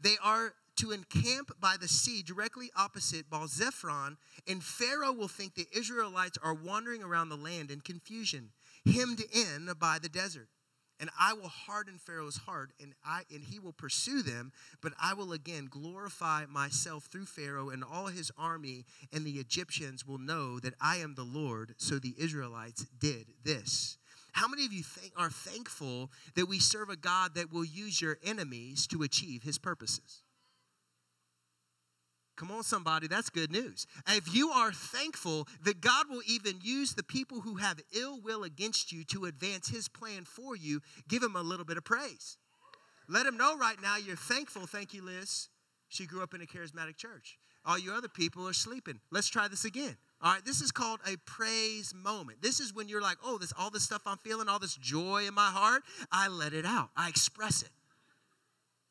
They 0.00 0.16
are 0.22 0.54
to 0.76 0.92
encamp 0.92 1.50
by 1.60 1.76
the 1.78 1.88
sea 1.88 2.22
directly 2.22 2.70
opposite 2.74 3.28
Baal 3.28 3.48
Zephon, 3.48 4.16
and 4.48 4.64
Pharaoh 4.64 5.12
will 5.12 5.28
think 5.28 5.54
the 5.54 5.66
Israelites 5.76 6.38
are 6.42 6.54
wandering 6.54 7.02
around 7.02 7.28
the 7.28 7.36
land 7.36 7.70
in 7.70 7.82
confusion, 7.82 8.52
hemmed 8.86 9.20
in 9.30 9.70
by 9.78 9.98
the 10.00 10.08
desert 10.08 10.48
and 11.00 11.10
I 11.18 11.32
will 11.32 11.48
harden 11.48 11.98
Pharaoh's 11.98 12.36
heart, 12.36 12.70
and 12.80 12.92
I 13.04 13.22
and 13.32 13.42
he 13.42 13.58
will 13.58 13.72
pursue 13.72 14.22
them, 14.22 14.52
but 14.80 14.92
I 15.02 15.14
will 15.14 15.32
again 15.32 15.66
glorify 15.70 16.44
myself 16.46 17.06
through 17.06 17.26
Pharaoh 17.26 17.70
and 17.70 17.82
all 17.82 18.06
his 18.06 18.30
army, 18.38 18.84
and 19.12 19.24
the 19.24 19.38
Egyptians 19.38 20.06
will 20.06 20.18
know 20.18 20.60
that 20.60 20.74
I 20.80 20.98
am 20.98 21.14
the 21.14 21.24
Lord. 21.24 21.74
So 21.78 21.98
the 21.98 22.14
Israelites 22.18 22.86
did 22.98 23.26
this. 23.42 23.96
How 24.32 24.46
many 24.46 24.64
of 24.64 24.72
you 24.72 24.82
think, 24.82 25.12
are 25.16 25.30
thankful 25.30 26.10
that 26.34 26.46
we 26.46 26.60
serve 26.60 26.88
a 26.88 26.96
God 26.96 27.34
that 27.34 27.52
will 27.52 27.64
use 27.64 28.00
your 28.00 28.18
enemies 28.22 28.86
to 28.88 29.02
achieve 29.02 29.42
his 29.42 29.58
purposes? 29.58 30.22
Come 32.40 32.52
on, 32.52 32.62
somebody, 32.62 33.06
that's 33.06 33.28
good 33.28 33.52
news. 33.52 33.86
If 34.08 34.34
you 34.34 34.48
are 34.48 34.72
thankful 34.72 35.46
that 35.62 35.82
God 35.82 36.06
will 36.08 36.22
even 36.26 36.54
use 36.62 36.94
the 36.94 37.02
people 37.02 37.42
who 37.42 37.56
have 37.56 37.78
ill 37.94 38.18
will 38.18 38.44
against 38.44 38.90
you 38.90 39.04
to 39.04 39.26
advance 39.26 39.68
his 39.68 39.88
plan 39.88 40.24
for 40.24 40.56
you, 40.56 40.80
give 41.06 41.22
him 41.22 41.36
a 41.36 41.42
little 41.42 41.66
bit 41.66 41.76
of 41.76 41.84
praise. 41.84 42.38
Let 43.10 43.26
him 43.26 43.36
know 43.36 43.58
right 43.58 43.76
now 43.82 43.98
you're 43.98 44.16
thankful. 44.16 44.64
Thank 44.64 44.94
you, 44.94 45.04
Liz. 45.04 45.50
She 45.90 46.06
grew 46.06 46.22
up 46.22 46.32
in 46.32 46.40
a 46.40 46.46
charismatic 46.46 46.96
church. 46.96 47.36
All 47.66 47.78
you 47.78 47.92
other 47.92 48.08
people 48.08 48.48
are 48.48 48.54
sleeping. 48.54 49.00
Let's 49.10 49.28
try 49.28 49.46
this 49.46 49.66
again. 49.66 49.98
All 50.22 50.32
right, 50.32 50.42
this 50.42 50.62
is 50.62 50.70
called 50.70 51.00
a 51.06 51.18
praise 51.26 51.92
moment. 51.94 52.40
This 52.40 52.58
is 52.58 52.74
when 52.74 52.88
you're 52.88 53.02
like, 53.02 53.18
oh, 53.22 53.36
this 53.36 53.52
all 53.58 53.68
this 53.68 53.82
stuff 53.82 54.00
I'm 54.06 54.16
feeling, 54.16 54.48
all 54.48 54.58
this 54.58 54.76
joy 54.76 55.26
in 55.26 55.34
my 55.34 55.50
heart, 55.50 55.82
I 56.10 56.28
let 56.28 56.54
it 56.54 56.64
out. 56.64 56.88
I 56.96 57.10
express 57.10 57.60
it. 57.60 57.68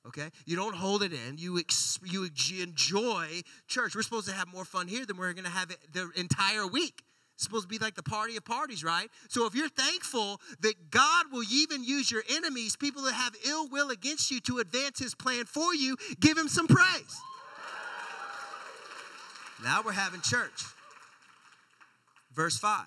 Okay? 0.09 0.29
You 0.45 0.55
don't 0.55 0.75
hold 0.75 1.03
it 1.03 1.13
in. 1.13 1.37
You 1.37 1.59
ex- 1.59 1.99
you 2.03 2.29
enjoy 2.61 3.41
church. 3.67 3.95
We're 3.95 4.01
supposed 4.01 4.27
to 4.27 4.33
have 4.33 4.51
more 4.51 4.65
fun 4.65 4.87
here 4.87 5.05
than 5.05 5.17
we're 5.17 5.33
going 5.33 5.45
to 5.45 5.51
have 5.51 5.71
it 5.71 5.77
the 5.93 6.09
entire 6.15 6.67
week. 6.67 7.03
It's 7.35 7.43
supposed 7.45 7.63
to 7.63 7.69
be 7.69 7.77
like 7.77 7.95
the 7.95 8.03
party 8.03 8.35
of 8.35 8.43
parties, 8.43 8.83
right? 8.83 9.07
So 9.29 9.45
if 9.45 9.55
you're 9.55 9.69
thankful 9.69 10.41
that 10.59 10.91
God 10.91 11.27
will 11.31 11.45
even 11.49 11.83
use 11.85 12.11
your 12.11 12.23
enemies, 12.29 12.75
people 12.75 13.03
that 13.03 13.13
have 13.13 13.33
ill 13.47 13.69
will 13.69 13.91
against 13.91 14.29
you 14.29 14.41
to 14.41 14.57
advance 14.57 14.99
his 14.99 15.15
plan 15.15 15.45
for 15.45 15.73
you, 15.73 15.95
give 16.19 16.37
him 16.37 16.49
some 16.49 16.67
praise. 16.67 17.21
Now 19.63 19.81
we're 19.85 19.93
having 19.93 20.21
church. 20.21 20.63
Verse 22.33 22.57
5. 22.57 22.85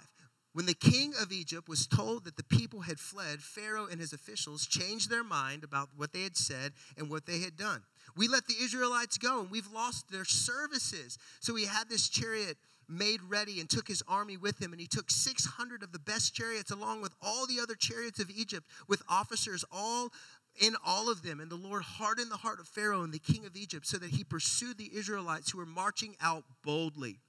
When 0.53 0.67
the 0.67 0.75
king 0.75 1.15
of 1.19 1.33
Egypt 1.33 1.69
was 1.69 1.87
told 1.87 2.25
that 2.25 2.37
the 2.37 2.45
people 2.45 2.81
had 2.81 3.01
fled, 3.01 3.41
Pharaoh 3.41 3.87
and 3.91 3.99
his 3.99 4.13
officials 4.13 4.67
changed 4.67 5.09
their 5.09 5.25
mind 5.25 5.65
about 5.65 5.89
what 5.97 6.13
they 6.13 6.23
had 6.23 6.37
said 6.37 6.73
and 6.99 7.09
what 7.09 7.25
they 7.25 7.39
had 7.39 7.57
done. 7.57 7.83
We 8.17 8.29
let 8.29 8.47
the 8.47 8.57
Israelites 8.63 9.17
go 9.17 9.41
and 9.41 9.51
we've 9.51 9.73
lost 9.73 10.11
their 10.11 10.27
services. 10.27 11.19
So 11.41 11.55
he 11.55 11.65
had 11.65 11.89
this 11.89 12.09
chariot 12.11 12.59
made 12.87 13.23
ready 13.23 13.61
and 13.61 13.71
took 13.71 13.89
his 13.89 14.03
army 14.07 14.37
with 14.37 14.61
him. 14.61 14.73
And 14.73 14.81
he 14.81 14.87
took 14.87 15.11
600 15.11 15.83
of 15.83 15.93
the 15.93 15.99
best 15.99 16.35
chariots 16.35 16.71
along 16.71 17.01
with 17.01 17.15
all 17.23 17.47
the 17.47 17.61
other 17.61 17.75
chariots 17.75 18.21
of 18.21 18.31
Egypt 18.31 18.67
with 18.89 19.03
officers 19.09 19.65
all 19.73 20.13
in 20.61 20.77
all 20.85 21.11
of 21.11 21.23
them. 21.23 21.41
And 21.41 21.51
the 21.51 21.57
Lord 21.57 21.83
hardened 21.83 22.31
the 22.31 22.37
heart 22.37 22.61
of 22.61 22.69
Pharaoh 22.69 23.03
and 23.03 23.13
the 23.15 23.19
king 23.19 23.47
of 23.47 23.57
Egypt 23.57 23.87
so 23.87 23.97
that 23.97 24.11
he 24.11 24.23
pursued 24.23 24.77
the 24.77 24.91
Israelites 24.95 25.51
who 25.51 25.59
were 25.59 25.67
marching 25.67 26.15
out 26.21 26.45
boldly. 26.63 27.21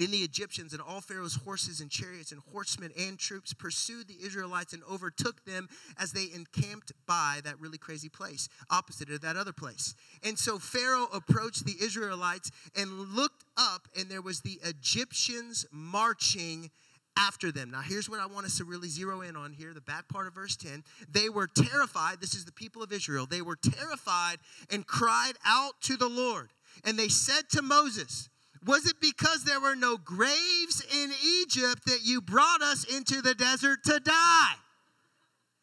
Then 0.00 0.12
the 0.12 0.18
Egyptians 0.22 0.72
and 0.72 0.80
all 0.80 1.02
Pharaoh's 1.02 1.34
horses 1.34 1.82
and 1.82 1.90
chariots 1.90 2.32
and 2.32 2.40
horsemen 2.54 2.90
and 2.98 3.18
troops 3.18 3.52
pursued 3.52 4.08
the 4.08 4.16
Israelites 4.24 4.72
and 4.72 4.82
overtook 4.90 5.44
them 5.44 5.68
as 5.98 6.12
they 6.12 6.30
encamped 6.34 6.92
by 7.06 7.40
that 7.44 7.60
really 7.60 7.76
crazy 7.76 8.08
place, 8.08 8.48
opposite 8.70 9.10
of 9.10 9.20
that 9.20 9.36
other 9.36 9.52
place. 9.52 9.94
And 10.24 10.38
so 10.38 10.58
Pharaoh 10.58 11.08
approached 11.12 11.66
the 11.66 11.76
Israelites 11.84 12.50
and 12.74 12.90
looked 13.10 13.44
up, 13.58 13.88
and 13.94 14.08
there 14.08 14.22
was 14.22 14.40
the 14.40 14.58
Egyptians 14.64 15.66
marching 15.70 16.70
after 17.18 17.52
them. 17.52 17.70
Now, 17.70 17.82
here's 17.82 18.08
what 18.08 18.20
I 18.20 18.26
want 18.26 18.46
us 18.46 18.56
to 18.56 18.64
really 18.64 18.88
zero 18.88 19.20
in 19.20 19.36
on 19.36 19.52
here 19.52 19.74
the 19.74 19.82
back 19.82 20.08
part 20.08 20.26
of 20.26 20.34
verse 20.34 20.56
10. 20.56 20.82
They 21.12 21.28
were 21.28 21.46
terrified. 21.46 22.22
This 22.22 22.32
is 22.32 22.46
the 22.46 22.52
people 22.52 22.82
of 22.82 22.90
Israel. 22.90 23.26
They 23.26 23.42
were 23.42 23.56
terrified 23.56 24.38
and 24.70 24.86
cried 24.86 25.34
out 25.44 25.74
to 25.82 25.98
the 25.98 26.08
Lord. 26.08 26.48
And 26.84 26.98
they 26.98 27.08
said 27.08 27.50
to 27.50 27.60
Moses, 27.60 28.29
was 28.66 28.86
it 28.86 28.96
because 29.00 29.44
there 29.44 29.60
were 29.60 29.74
no 29.74 29.96
graves 29.96 30.84
in 30.92 31.12
Egypt 31.42 31.86
that 31.86 32.00
you 32.04 32.20
brought 32.20 32.60
us 32.62 32.84
into 32.84 33.22
the 33.22 33.34
desert 33.34 33.82
to 33.84 34.00
die? 34.00 34.54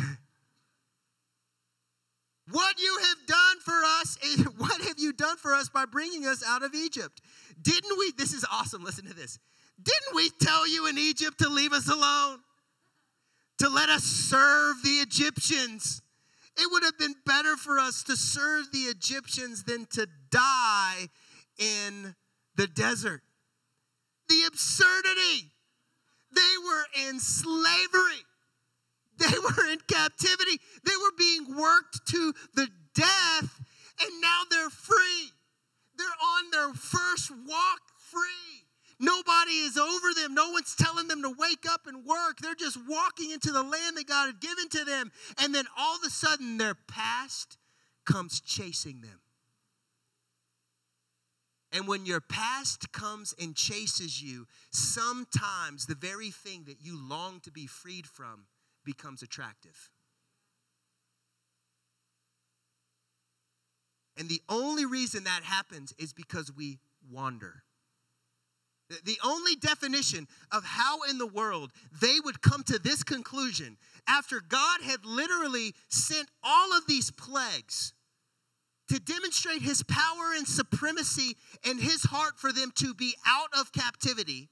what 2.51 2.79
you 2.81 2.99
have 3.01 3.27
done 3.27 3.59
for 3.65 3.83
us 4.01 4.17
is 4.25 4.45
what 4.59 4.81
have 4.83 4.99
you 4.99 5.13
done 5.13 5.37
for 5.37 5.55
us 5.55 5.69
by 5.69 5.85
bringing 5.87 6.25
us 6.27 6.45
out 6.47 6.63
of 6.63 6.75
Egypt? 6.75 7.21
Didn't 7.61 7.99
we? 7.99 8.13
This 8.17 8.33
is 8.33 8.45
awesome. 8.51 8.85
Listen 8.85 9.07
to 9.07 9.15
this. 9.15 9.39
Didn't 9.83 10.15
we 10.15 10.31
tell 10.41 10.69
you 10.69 10.87
in 10.89 10.99
Egypt 10.99 11.39
to 11.39 11.49
leave 11.49 11.73
us 11.73 11.89
alone? 11.89 12.39
To 13.59 13.69
let 13.69 13.89
us 13.89 14.05
serve 14.05 14.77
the 14.85 15.01
Egyptians? 15.01 16.03
It 16.57 16.69
would 16.71 16.85
have 16.85 16.99
been 16.99 17.15
better 17.25 17.57
for 17.57 17.79
us 17.79 18.03
to 18.05 18.17
serve 18.17 18.71
the 18.73 18.83
Egyptians 18.83 19.65
than 19.65 19.87
to 19.93 20.09
die 20.31 21.09
in 21.59 22.15
the 22.59 22.67
desert. 22.67 23.23
The 24.29 24.43
absurdity. 24.47 25.53
They 26.35 26.55
were 26.63 27.09
in 27.09 27.21
slavery. 27.21 28.27
They 29.17 29.39
were 29.39 29.71
in 29.71 29.79
captivity. 29.89 30.61
They 30.85 30.97
were 31.01 31.13
being 31.17 31.57
worked 31.57 32.07
to 32.09 32.35
the 32.55 32.69
death, 32.95 33.61
and 34.01 34.21
now 34.21 34.43
they're 34.51 34.69
free. 34.69 35.33
They're 35.97 36.07
on 36.07 36.51
their 36.51 36.75
first 36.75 37.31
walk 37.31 37.81
free. 38.11 38.67
Nobody 39.01 39.53
is 39.53 39.79
over 39.79 40.15
them. 40.21 40.35
No 40.35 40.51
one's 40.51 40.75
telling 40.75 41.07
them 41.07 41.23
to 41.23 41.31
wake 41.39 41.65
up 41.71 41.87
and 41.87 42.05
work. 42.05 42.39
They're 42.41 42.57
just 42.57 42.79
walking 42.89 43.31
into 43.31 43.53
the 43.53 43.63
land 43.63 43.97
that 43.97 44.09
God 44.09 44.27
had 44.27 44.41
given 44.41 44.69
to 44.71 44.85
them. 44.85 45.13
And 45.41 45.55
then 45.55 45.65
all 45.79 45.95
of 45.95 46.03
a 46.05 46.11
sudden, 46.11 46.59
their 46.59 46.75
past 46.75 47.57
comes 48.05 48.41
chasing 48.41 49.01
them. 49.01 49.21
And 51.73 51.87
when 51.87 52.07
your 52.07 52.21
past 52.21 52.93
comes 52.93 53.35
and 53.41 53.55
chases 53.55 54.23
you, 54.23 54.47
sometimes 54.71 55.87
the 55.87 55.95
very 55.95 56.31
thing 56.31 56.65
that 56.67 56.81
you 56.81 56.99
long 56.99 57.41
to 57.41 57.51
be 57.51 57.67
freed 57.67 58.07
from 58.07 58.47
becomes 58.85 59.23
attractive. 59.23 59.91
And 64.17 64.29
the 64.29 64.43
only 64.49 64.87
reason 64.87 65.25
that 65.25 65.43
happens 65.45 65.95
is 65.99 66.13
because 66.13 66.51
we 66.55 66.79
wander. 67.11 67.63
The 69.05 69.19
only 69.23 69.55
definition 69.55 70.27
of 70.51 70.65
how 70.65 71.03
in 71.03 71.19
the 71.19 71.27
world 71.27 71.73
they 72.01 72.17
would 72.25 72.41
come 72.41 72.63
to 72.65 72.79
this 72.79 73.03
conclusion 73.03 73.77
after 74.09 74.41
God 74.41 74.81
had 74.83 75.05
literally 75.05 75.75
sent 75.89 76.29
all 76.43 76.77
of 76.77 76.87
these 76.87 77.11
plagues 77.11 77.93
to 78.89 78.99
demonstrate 78.99 79.63
his 79.63 79.83
power 79.83 80.33
and 80.37 80.47
supremacy 80.47 81.37
and 81.65 81.81
his 81.81 82.05
heart 82.05 82.39
for 82.39 82.53
them 82.53 82.73
to 82.77 82.95
be 82.95 83.15
out 83.27 83.51
of 83.59 83.73
captivity, 83.73 84.49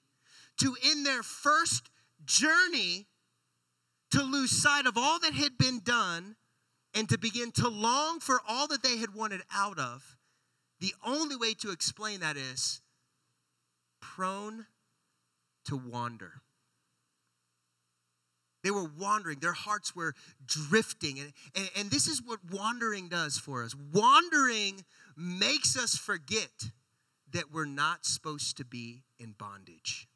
to 0.58 0.76
in 0.90 1.04
their 1.04 1.22
first 1.22 1.90
journey, 2.24 3.06
to 4.10 4.22
lose 4.22 4.50
sight 4.50 4.86
of 4.86 4.96
all 4.96 5.18
that 5.20 5.32
had 5.32 5.58
been 5.58 5.80
done 5.80 6.36
and 6.94 7.08
to 7.08 7.18
begin 7.18 7.50
to 7.52 7.68
long 7.68 8.20
for 8.20 8.40
all 8.48 8.66
that 8.68 8.82
they 8.82 8.96
had 8.98 9.14
wanted 9.14 9.42
out 9.54 9.78
of. 9.78 10.16
The 10.80 10.94
only 11.04 11.36
way 11.36 11.54
to 11.54 11.70
explain 11.70 12.20
that 12.20 12.36
is 12.36 12.80
prone 14.00 14.66
to 15.66 15.76
wander. 15.76 16.42
They 18.66 18.72
were 18.72 18.90
wandering, 18.98 19.38
their 19.38 19.52
hearts 19.52 19.94
were 19.94 20.12
drifting. 20.44 21.20
And, 21.20 21.32
and, 21.54 21.70
and, 21.76 21.88
this 21.88 22.08
is 22.08 22.20
what 22.20 22.40
wandering 22.50 23.08
does 23.08 23.38
for 23.38 23.62
us 23.62 23.76
wandering 23.92 24.84
makes 25.16 25.78
us 25.78 25.96
forget 25.96 26.50
that 27.30 27.52
we're 27.52 27.64
not 27.64 28.04
supposed 28.04 28.56
to 28.56 28.64
be 28.64 29.04
in 29.20 29.36
bondage. 29.38 30.08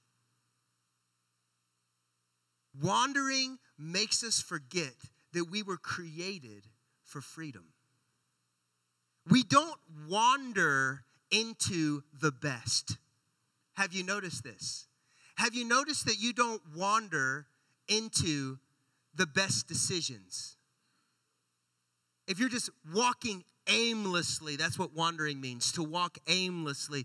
Wandering 2.83 3.61
makes 3.79 4.25
us 4.25 4.41
forget 4.41 4.97
that 5.33 5.45
we 5.45 5.63
were 5.63 5.77
created 5.77 6.65
for 7.05 7.21
freedom. 7.21 7.67
We 9.31 9.45
don't 9.45 9.79
wander 10.09 11.05
into 11.31 12.03
the 12.21 12.33
best. 12.33 12.99
Have 13.75 13.93
you 13.93 14.03
noticed 14.03 14.43
this? 14.43 14.89
Have 15.37 15.55
you 15.55 15.65
noticed 15.65 16.07
that 16.07 16.19
you 16.19 16.33
don't 16.33 16.63
wander 16.75 17.47
into 17.91 18.59
the 19.15 19.27
best 19.27 19.69
decisions. 19.69 20.57
If 22.27 22.39
you're 22.39 22.49
just 22.49 22.71
walking 22.95 23.45
aimlessly, 23.67 24.57
that's 24.57 24.79
what 24.79 24.95
wandering 24.95 25.41
means 25.41 25.73
to 25.73 25.83
walk 25.83 26.17
aimlessly. 26.29 27.05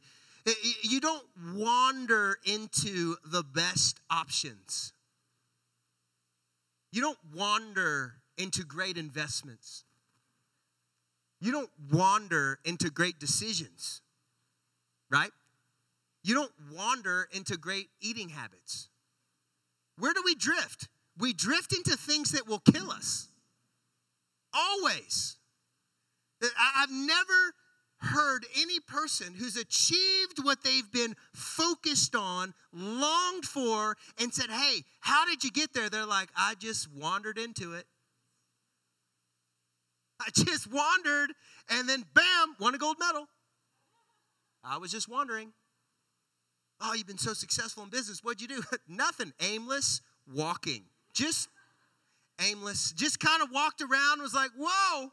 You 0.84 1.02
don't 1.02 1.26
wander 1.56 2.38
into 2.46 3.16
the 3.26 3.44
best 3.44 4.00
options. 4.10 4.94
You 6.92 7.02
don't 7.02 7.18
wander 7.36 8.14
into 8.38 8.64
great 8.64 8.98
investments. 8.98 9.84
You 11.42 11.52
don't 11.52 11.70
wander 11.92 12.60
into 12.64 12.90
great 12.90 13.20
decisions, 13.20 14.02
right? 15.10 15.32
You 16.24 16.36
don't 16.36 16.54
wander 16.72 17.28
into 17.32 17.58
great 17.58 17.90
eating 18.00 18.30
habits. 18.30 18.90
Where 19.98 20.14
do 20.14 20.22
we 20.24 20.36
drift? 20.36 20.90
We 21.18 21.34
drift 21.34 21.74
into 21.74 21.96
things 21.96 22.32
that 22.32 22.48
will 22.48 22.60
kill 22.60 22.92
us. 22.92 23.28
Always. 24.54 25.38
I've 26.78 26.92
never 26.92 27.54
heard 28.00 28.46
any 28.60 28.80
person 28.80 29.34
who's 29.34 29.56
achieved 29.56 30.44
what 30.44 30.64
they've 30.64 30.92
been 30.92 31.16
focused 31.34 32.16
on, 32.16 32.54
longed 32.74 33.46
for, 33.46 33.96
and 34.20 34.34
said, 34.34 34.50
Hey, 34.50 34.84
how 35.00 35.26
did 35.26 35.44
you 35.44 35.52
get 35.52 35.74
there? 35.74 35.90
They're 35.90 36.06
like, 36.06 36.30
I 36.38 36.56
just 36.56 36.92
wandered 36.94 37.38
into 37.38 37.74
it. 37.74 37.86
I 40.20 40.30
just 40.34 40.72
wandered, 40.72 41.32
and 41.70 41.88
then 41.88 42.04
bam, 42.14 42.56
won 42.60 42.76
a 42.76 42.78
gold 42.78 42.98
medal. 43.00 43.28
I 44.64 44.78
was 44.78 44.92
just 44.92 45.10
wondering. 45.10 45.54
Oh, 46.82 46.94
you've 46.94 47.08
been 47.08 47.18
so 47.18 47.34
successful 47.34 47.84
in 47.84 47.90
business. 47.90 48.24
What'd 48.24 48.42
you 48.42 48.48
do? 48.48 48.64
Nothing. 48.88 49.34
Aimless 49.42 50.02
walking. 50.34 50.84
Just 51.14 51.50
aimless. 52.42 52.92
Just 52.92 53.20
kind 53.20 53.42
of 53.42 53.50
walked 53.52 53.82
around, 53.82 54.22
was 54.22 54.34
like, 54.34 54.52
whoa, 54.58 55.12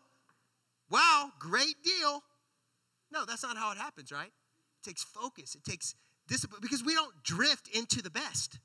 wow, 0.91 1.31
great 1.39 1.77
deal. 1.85 2.23
No, 3.13 3.25
that's 3.25 3.43
not 3.43 3.57
how 3.57 3.71
it 3.73 3.79
happens, 3.79 4.11
right? 4.11 4.27
It 4.27 4.89
takes 4.89 5.05
focus, 5.05 5.55
it 5.55 5.65
takes 5.65 5.95
discipline, 6.27 6.61
because 6.63 6.83
we 6.83 6.95
don't 6.95 7.23
drift 7.23 7.69
into 7.69 8.03
the 8.03 8.11
best. 8.11 8.59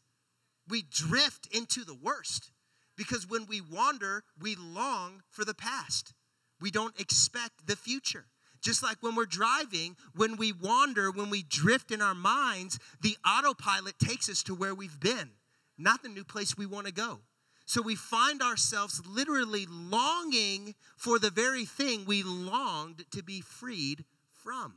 We 0.68 0.84
drift 0.90 1.48
into 1.56 1.86
the 1.86 1.96
worst. 1.96 2.52
Because 2.98 3.30
when 3.30 3.46
we 3.46 3.62
wander, 3.62 4.24
we 4.42 4.56
long 4.56 5.22
for 5.30 5.46
the 5.46 5.54
past. 5.54 6.14
We 6.60 6.72
don't 6.72 7.00
expect 7.00 7.68
the 7.68 7.76
future. 7.76 8.26
Just 8.62 8.84
like 8.84 8.98
when 9.02 9.16
we're 9.16 9.26
driving, 9.26 9.96
when 10.16 10.38
we 10.38 10.52
wander, 10.52 11.12
when 11.12 11.30
we 11.30 11.44
drift 11.44 11.92
in 11.92 12.02
our 12.02 12.16
minds, 12.16 12.80
the 13.02 13.18
autopilot 13.26 13.98
takes 14.00 14.30
us 14.30 14.44
to 14.44 14.56
where 14.56 14.76
we've 14.76 15.00
been, 15.00 15.32
not 15.78 16.04
the 16.04 16.10
new 16.10 16.24
place 16.24 16.58
we 16.58 16.66
want 16.66 16.88
to 16.88 16.94
go. 16.94 17.20
So 17.66 17.82
we 17.82 17.96
find 17.96 18.42
ourselves 18.42 19.02
literally 19.06 19.66
longing 19.70 20.74
for 20.96 21.20
the 21.20 21.30
very 21.30 21.66
thing 21.66 22.06
we 22.06 22.24
longed 22.24 23.04
to 23.12 23.22
be 23.22 23.42
freed 23.42 24.06
from. 24.32 24.76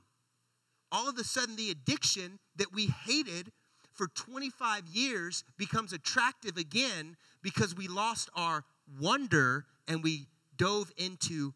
All 0.90 1.08
of 1.08 1.16
a 1.16 1.24
sudden, 1.24 1.54
the 1.54 1.70
addiction 1.70 2.40
that 2.56 2.74
we 2.74 2.86
hated 2.86 3.52
for 3.92 4.08
25 4.08 4.88
years 4.88 5.44
becomes 5.56 5.92
attractive 5.92 6.56
again 6.56 7.16
because 7.42 7.76
we 7.76 7.86
lost 7.86 8.28
our 8.34 8.64
wonder 9.00 9.66
and 9.86 10.02
we 10.02 10.26
dove 10.56 10.90
into 10.96 11.54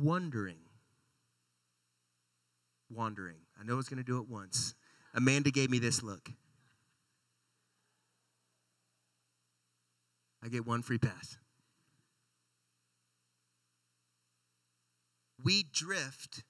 wondering. 0.00 0.58
Wandering. 2.90 3.38
I 3.60 3.64
know 3.64 3.74
I 3.74 3.76
was 3.76 3.88
going 3.88 3.98
to 3.98 4.04
do 4.04 4.18
it 4.18 4.28
once. 4.28 4.74
Amanda 5.14 5.50
gave 5.50 5.70
me 5.70 5.78
this 5.78 6.02
look. 6.02 6.30
I 10.42 10.48
get 10.48 10.66
one 10.66 10.82
free 10.82 10.98
pass. 10.98 11.36
We 15.42 15.64
drift 15.72 16.44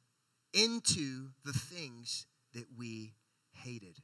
into 0.53 1.29
the 1.45 1.53
things 1.53 2.27
that 2.55 2.67
we 2.77 3.15
hated. 3.53 3.99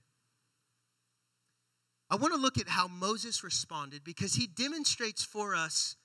I 2.10 2.16
want 2.16 2.34
to 2.34 2.40
look 2.40 2.58
at 2.58 2.68
how 2.68 2.86
Moses 2.86 3.42
responded 3.42 4.04
because 4.04 4.34
he 4.34 4.46
demonstrates 4.46 5.24
for 5.24 5.54
us 5.54 5.96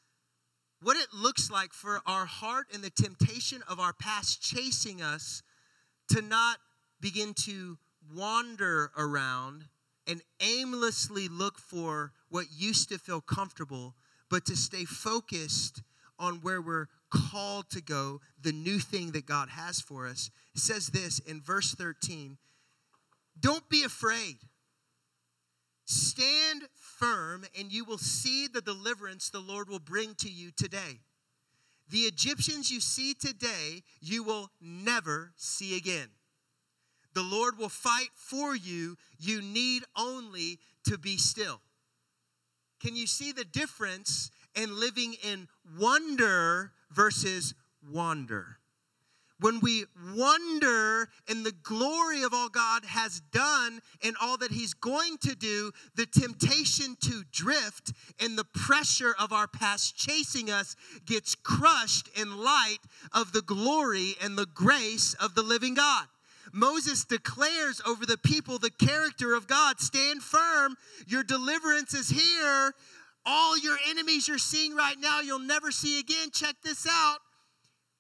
what 0.82 0.98
it 0.98 1.08
looks 1.13 1.52
like 1.52 1.74
for 1.74 2.02
our 2.06 2.26
heart 2.26 2.68
and 2.74 2.82
the 2.82 2.89
temptation 2.89 3.62
of 3.68 3.80
our 3.80 3.94
past 3.94 4.42
chasing 4.42 5.02
us 5.02 5.44
to 6.10 6.22
not 6.22 6.58
begin 7.02 7.34
to 7.34 7.78
wander 8.13 8.91
around 8.98 9.65
and 10.08 10.22
aimlessly 10.41 11.28
look 11.28 11.60
for 11.60 12.12
what 12.30 12.48
used 12.52 12.89
to 12.89 12.98
feel 12.98 13.22
comfortable, 13.22 13.95
but 14.30 14.45
to 14.45 14.56
stay 14.56 14.86
focused 14.86 15.82
on 16.17 16.36
where 16.41 16.62
we're 16.62 16.88
called 17.10 17.69
to 17.72 17.82
go, 17.82 18.19
the 18.41 18.52
new 18.52 18.80
thing 18.80 19.12
that 19.12 19.26
God 19.26 19.50
has 19.50 19.80
for 19.80 20.08
us. 20.08 20.30
It 20.54 20.62
says 20.62 20.88
this 20.88 21.19
in 21.19 21.41
verse 21.41 21.74
13 21.74 22.38
Don't 23.39 23.67
be 23.69 23.84
afraid. 23.84 24.38
Stand 25.86 26.63
firm, 26.76 27.45
and 27.58 27.72
you 27.72 27.84
will 27.84 27.98
see 27.98 28.48
the 28.48 28.62
deliverance 28.62 29.30
the 29.30 29.39
Lord 29.39 29.69
will 29.69 29.80
bring 29.80 30.13
to 30.19 30.30
you 30.30 30.52
today. 30.56 31.00
The 31.89 32.02
Egyptians 32.02 32.69
you 32.71 32.80
see 32.80 33.13
today, 33.13 33.82
you 33.99 34.23
will 34.23 34.52
never 34.62 35.32
see 35.36 35.75
again. 35.75 36.10
The 37.15 37.23
Lord 37.23 37.58
will 37.58 37.69
fight 37.69 38.10
for 38.13 38.56
you. 38.56 38.95
You 39.17 39.41
need 39.41 39.84
only 39.97 40.60
to 40.86 40.97
be 40.97 41.17
still. 41.17 41.62
Can 42.80 42.95
you 42.95 43.08
see 43.08 43.32
the 43.32 43.43
difference 43.43 44.30
in 44.56 44.80
living 44.80 45.15
in 45.23 45.47
wonder 45.78 46.71
versus 46.91 47.56
wander? 47.91 48.59
When 49.39 49.60
we 49.62 49.86
wonder 50.15 51.08
in 51.30 51.43
the 51.43 51.54
glory 51.63 52.23
of 52.23 52.34
all 52.34 52.49
God 52.49 52.84
has 52.86 53.21
done 53.32 53.82
and 54.04 54.15
all 54.21 54.38
that 54.38 54.52
He's 54.52 54.73
going 54.73 55.17
to 55.19 55.36
do, 55.36 55.71
the 55.95 56.06
temptation 56.06 56.97
to 57.02 57.23
drift 57.32 57.93
and 58.19 58.38
the 58.38 58.43
pressure 58.43 59.15
of 59.19 59.32
our 59.32 59.47
past 59.47 59.95
chasing 59.95 60.52
us 60.52 60.75
gets 61.06 61.36
crushed 61.36 62.10
in 62.19 62.38
light 62.38 62.80
of 63.13 63.32
the 63.32 63.41
glory 63.41 64.15
and 64.21 64.38
the 64.38 64.47
grace 64.47 65.13
of 65.15 65.36
the 65.36 65.43
living 65.43 65.73
God. 65.73 66.06
Moses 66.52 67.06
declares 67.06 67.82
over 67.86 68.06
the 68.06 68.17
people 68.17 68.58
the 68.58 68.71
character 68.71 69.36
of 69.36 69.47
God 69.47 69.80
stand 69.80 70.23
firm, 70.23 70.75
your 71.08 71.23
deliverance 71.23 71.93
is 71.93 72.10
here. 72.10 72.73
All 73.25 73.58
your 73.60 73.78
enemies 73.89 74.28
you're 74.28 74.38
seeing 74.38 74.75
right 74.75 74.95
now, 74.99 75.21
you'll 75.21 75.39
never 75.39 75.71
see 75.71 75.99
again. 75.99 76.32
Check 76.32 76.56
this 76.63 76.88
out 76.89 77.19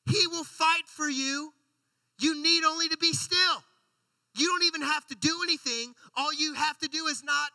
he 0.05 0.27
will 0.27 0.43
fight 0.43 0.87
for 0.87 1.09
you. 1.09 1.53
You 2.19 2.41
need 2.41 2.63
only 2.63 2.89
to 2.89 2.97
be 2.97 3.13
still. 3.13 3.63
You 4.37 4.47
don't 4.47 4.63
even 4.63 4.81
have 4.81 5.05
to 5.07 5.15
do 5.15 5.39
anything. 5.43 5.93
All 6.15 6.33
you 6.33 6.53
have 6.53 6.77
to 6.79 6.87
do 6.87 7.07
is 7.07 7.23
not 7.23 7.51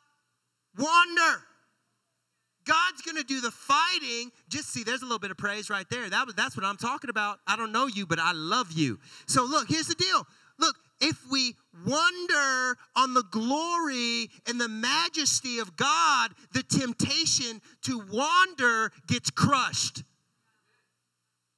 wander. 0.79 1.43
God's 2.65 3.03
going 3.03 3.17
to 3.17 3.25
do 3.25 3.41
the 3.41 3.51
fighting. 3.51 4.31
Just 4.49 4.71
see, 4.71 4.85
there's 4.85 5.03
a 5.03 5.05
little 5.05 5.19
bit 5.19 5.31
of 5.31 5.37
praise 5.37 5.69
right 5.69 5.87
there. 5.91 6.09
That 6.09 6.27
that's 6.37 6.57
what 6.57 6.65
I'm 6.65 6.77
talking 6.77 7.11
about. 7.11 7.39
I 7.47 7.57
don't 7.57 7.73
know 7.73 7.87
you, 7.87 8.07
but 8.07 8.19
I 8.19 8.33
love 8.33 8.73
you. 8.73 8.99
So, 9.27 9.45
look, 9.45 9.69
here's 9.69 9.87
the 9.87 9.95
deal. 9.95 10.27
Look, 10.59 10.77
if 11.01 11.19
we 11.31 11.57
wonder 11.87 12.77
on 12.97 13.15
the 13.15 13.25
glory 13.31 14.31
and 14.49 14.61
the 14.61 14.69
majesty 14.69 15.59
of 15.59 15.77
God, 15.77 16.33
the 16.53 16.63
temptation 16.63 17.61
to 17.83 18.03
wander 18.11 18.93
gets 19.07 19.31
crushed. 19.31 20.03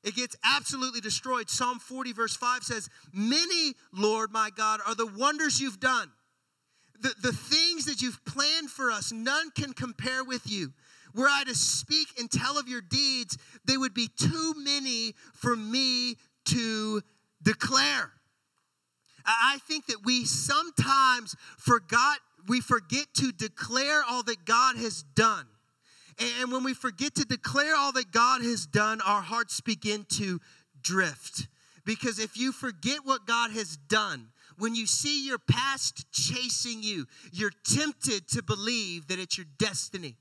It 0.07 0.15
gets 0.15 0.37
absolutely 0.45 1.01
destroyed. 1.01 1.51
Psalm 1.51 1.81
40, 1.81 2.13
verse 2.13 2.37
5 2.37 2.63
says, 2.63 2.89
Many, 3.13 3.75
Lord 3.93 4.31
my 4.31 4.51
God, 4.57 4.79
are 4.87 4.95
the 4.95 5.05
wonders 5.05 5.61
you've 5.61 5.81
done. 5.81 6.13
The, 7.01 7.13
the 7.21 7.33
things 7.33 7.87
that 7.87 8.01
you've 8.01 8.25
planned 8.25 8.71
for 8.71 8.93
us, 8.93 9.11
none 9.13 9.51
can 9.51 9.73
compare 9.73 10.23
with 10.23 10.49
you. 10.49 10.73
Were 11.13 11.27
I 11.29 11.43
to 11.45 11.57
speak 11.57 12.07
and 12.21 12.31
tell 12.31 12.57
of 12.57 12.69
your 12.69 12.81
deeds, 12.81 13.37
they 13.65 13.77
would 13.77 13.95
be 13.95 14.09
too 14.17 14.55
many 14.57 15.15
for 15.35 15.57
me 15.57 16.15
to 16.47 17.03
declare. 17.43 18.13
I 19.27 19.59
think 19.67 19.87
that 19.87 20.05
we 20.05 20.25
sometimes 20.25 21.35
forgot, 21.59 22.19
we 22.47 22.61
forget 22.61 23.07
to 23.15 23.33
declare 23.33 24.03
all 24.09 24.23
that 24.23 24.45
God 24.45 24.77
has 24.77 25.03
done. 25.03 25.47
And 26.19 26.51
when 26.51 26.65
we 26.65 26.73
forget 26.73 27.15
to 27.17 27.25
declare 27.25 27.77
all 27.77 27.93
that 27.93 28.11
God 28.11 28.43
has 28.43 28.67
done, 28.67 29.01
our 29.03 29.21
hearts 29.21 29.61
begin 29.61 30.07
to 30.15 30.41
drift. 30.81 31.49
Because 31.85 32.19
if 32.19 32.37
you 32.37 32.53
forget 32.53 33.01
what 33.05 33.27
God 33.27 33.51
has 33.53 33.77
done, 33.77 34.29
when 34.59 34.75
you 34.75 34.87
see 34.87 35.27
your 35.27 35.39
past 35.39 36.11
chasing 36.13 36.83
you, 36.83 37.07
you're 37.33 37.53
tempted 37.65 38.29
to 38.29 38.43
believe 38.43 39.09
that 39.09 39.19
it's 39.19 39.37
your 39.37 39.47
destiny. 39.59 40.17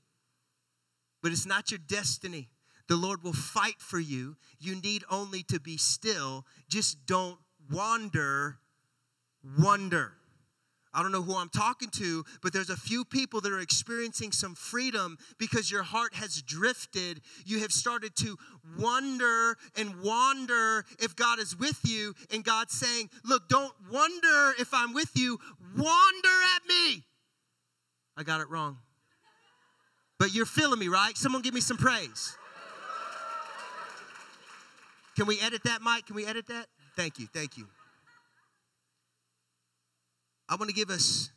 But 1.22 1.32
it's 1.32 1.46
not 1.46 1.70
your 1.70 1.80
destiny. 1.88 2.48
The 2.88 2.96
Lord 2.96 3.24
will 3.24 3.32
fight 3.32 3.80
for 3.80 3.98
you. 3.98 4.36
You 4.60 4.76
need 4.76 5.02
only 5.10 5.42
to 5.44 5.58
be 5.58 5.76
still. 5.76 6.44
Just 6.68 7.04
don't 7.06 7.38
wander, 7.70 8.58
wonder. 9.58 10.12
I 10.96 11.02
don't 11.02 11.12
know 11.12 11.20
who 11.20 11.36
I'm 11.36 11.50
talking 11.50 11.90
to, 11.90 12.24
but 12.42 12.54
there's 12.54 12.70
a 12.70 12.76
few 12.76 13.04
people 13.04 13.42
that 13.42 13.52
are 13.52 13.60
experiencing 13.60 14.32
some 14.32 14.54
freedom 14.54 15.18
because 15.36 15.70
your 15.70 15.82
heart 15.82 16.14
has 16.14 16.40
drifted. 16.40 17.20
You 17.44 17.60
have 17.60 17.70
started 17.70 18.16
to 18.16 18.38
wonder 18.78 19.58
and 19.76 20.00
wander 20.02 20.86
if 20.98 21.14
God 21.14 21.38
is 21.38 21.54
with 21.54 21.78
you, 21.84 22.14
and 22.32 22.42
God's 22.42 22.72
saying, 22.72 23.10
Look, 23.24 23.46
don't 23.50 23.74
wonder 23.92 24.54
if 24.58 24.72
I'm 24.72 24.94
with 24.94 25.10
you, 25.14 25.38
wander 25.76 26.38
at 26.56 26.66
me. 26.66 27.04
I 28.16 28.22
got 28.22 28.40
it 28.40 28.48
wrong. 28.48 28.78
But 30.18 30.34
you're 30.34 30.46
feeling 30.46 30.78
me, 30.78 30.88
right? 30.88 31.14
Someone 31.14 31.42
give 31.42 31.52
me 31.52 31.60
some 31.60 31.76
praise. 31.76 32.38
Can 35.14 35.26
we 35.26 35.38
edit 35.40 35.62
that, 35.64 35.82
Mike? 35.82 36.06
Can 36.06 36.16
we 36.16 36.24
edit 36.24 36.46
that? 36.46 36.68
Thank 36.96 37.18
you, 37.18 37.26
thank 37.26 37.58
you. 37.58 37.66
I 40.48 40.56
want 40.56 40.68
to 40.68 40.74
give 40.74 40.90
us 40.90 41.30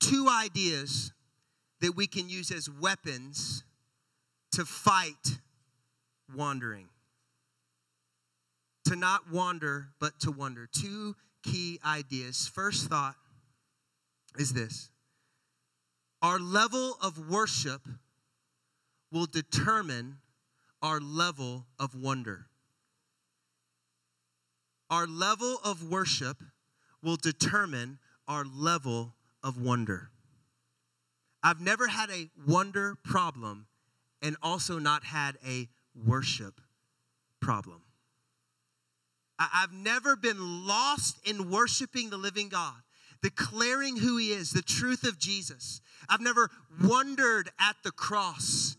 two 0.00 0.28
ideas 0.28 1.12
that 1.80 1.96
we 1.96 2.06
can 2.06 2.28
use 2.28 2.50
as 2.50 2.70
weapons 2.70 3.64
to 4.52 4.64
fight 4.64 5.38
wandering. 6.34 6.88
To 8.86 8.96
not 8.96 9.30
wander, 9.32 9.88
but 9.98 10.20
to 10.20 10.30
wonder. 10.30 10.68
Two 10.72 11.16
key 11.42 11.80
ideas. 11.84 12.46
First 12.46 12.88
thought 12.88 13.16
is 14.38 14.52
this 14.52 14.90
our 16.22 16.38
level 16.38 16.96
of 17.02 17.28
worship 17.28 17.82
will 19.12 19.26
determine 19.26 20.18
our 20.82 21.00
level 21.00 21.66
of 21.78 21.94
wonder. 21.94 22.46
Our 24.90 25.06
level 25.06 25.58
of 25.64 25.90
worship 25.90 26.42
will 27.02 27.16
determine 27.16 27.98
our 28.28 28.44
level 28.44 29.14
of 29.42 29.60
wonder. 29.60 30.10
I've 31.42 31.60
never 31.60 31.88
had 31.88 32.10
a 32.10 32.30
wonder 32.46 32.96
problem 33.04 33.66
and 34.22 34.36
also 34.42 34.78
not 34.78 35.04
had 35.04 35.36
a 35.46 35.68
worship 35.94 36.60
problem. 37.40 37.82
I've 39.38 39.72
never 39.72 40.16
been 40.16 40.66
lost 40.66 41.18
in 41.26 41.50
worshiping 41.50 42.08
the 42.08 42.16
living 42.16 42.48
God, 42.48 42.76
declaring 43.22 43.96
who 43.96 44.16
He 44.16 44.30
is, 44.30 44.50
the 44.50 44.62
truth 44.62 45.04
of 45.04 45.18
Jesus. 45.18 45.80
I've 46.08 46.20
never 46.20 46.50
wondered 46.82 47.50
at 47.58 47.76
the 47.82 47.90
cross 47.90 48.76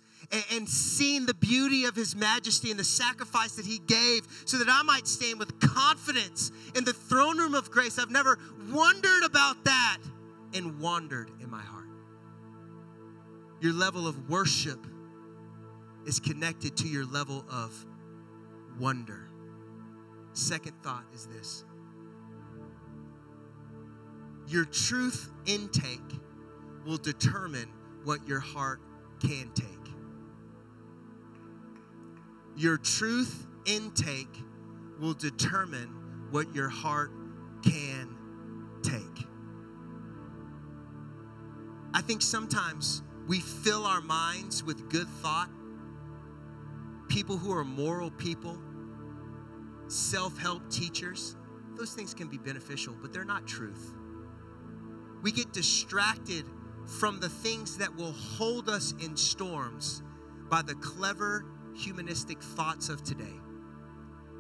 and, 0.52 0.68
seen 0.68 1.26
the 1.26 1.34
beauty 1.34 1.86
of 1.86 1.96
His 1.96 2.16
majesty 2.16 2.72
and 2.72 2.80
the 2.80 2.84
sacrifice 2.84 3.54
that 3.56 3.66
He 3.66 3.80
gave 3.80 4.28
so 4.46 4.58
that 4.58 4.68
I 4.70 4.82
might 4.84 5.08
stand 5.08 5.40
with 5.40 5.60
confidence 5.60 6.52
in 6.76 6.84
the 6.84 6.94
throne 6.94 7.38
room 7.38 7.54
of 7.54 7.70
grace. 7.72 8.00
I've 8.00 8.10
never 8.10 8.40
wondered 8.72 9.24
about 9.24 9.64
that 9.66 9.98
and 10.54 10.80
wandered 10.80 11.32
in 11.42 11.50
my 11.50 11.62
heart. 11.62 11.88
Your 13.62 13.74
level 13.74 14.08
of 14.08 14.30
worship 14.30 14.80
is 16.06 16.20
connected 16.20 16.78
to 16.78 16.88
your 16.88 17.06
level 17.06 17.46
of 17.52 17.86
wonder. 18.80 19.30
Second 20.34 20.74
thought 20.84 21.06
is 21.14 21.28
this 21.28 21.64
your 24.48 24.66
truth 24.66 25.32
intake 25.48 26.00
will 26.86 26.98
determine 26.98 27.68
what 28.04 28.28
your 28.28 28.40
heart 28.40 28.80
can 29.20 29.50
take. 29.56 29.75
Your 32.58 32.78
truth 32.78 33.46
intake 33.66 34.42
will 35.00 35.14
determine 35.14 35.90
what 36.32 36.54
your 36.56 36.70
heart 36.70 37.12
can 37.64 38.16
take. 38.82 39.28
I 41.94 42.02
think 42.02 42.22
sometimes 42.22 43.04
we 43.28 43.40
fill 43.40 43.86
our 43.86 44.02
minds 44.02 44.64
with 44.64 44.90
good 44.90 45.08
thought, 45.22 45.50
people 47.10 47.38
who 47.38 47.52
are 47.52 47.64
moral 47.64 48.12
people, 48.12 48.58
self 49.88 50.38
help 50.38 50.70
teachers. 50.70 51.36
Those 51.76 51.94
things 51.94 52.14
can 52.14 52.28
be 52.28 52.38
beneficial, 52.38 52.96
but 53.02 53.12
they're 53.12 53.26
not 53.26 53.48
truth. 53.48 53.94
We 55.22 55.32
get 55.32 55.52
distracted 55.52 56.46
from 56.86 57.20
the 57.20 57.30
things 57.30 57.78
that 57.78 57.94
will 57.96 58.14
hold 58.14 58.70
us 58.70 58.94
in 59.04 59.18
storms 59.18 60.04
by 60.50 60.62
the 60.62 60.76
clever 60.76 61.44
humanistic 61.76 62.42
thoughts 62.42 62.90
of 62.90 63.04
today. 63.04 63.40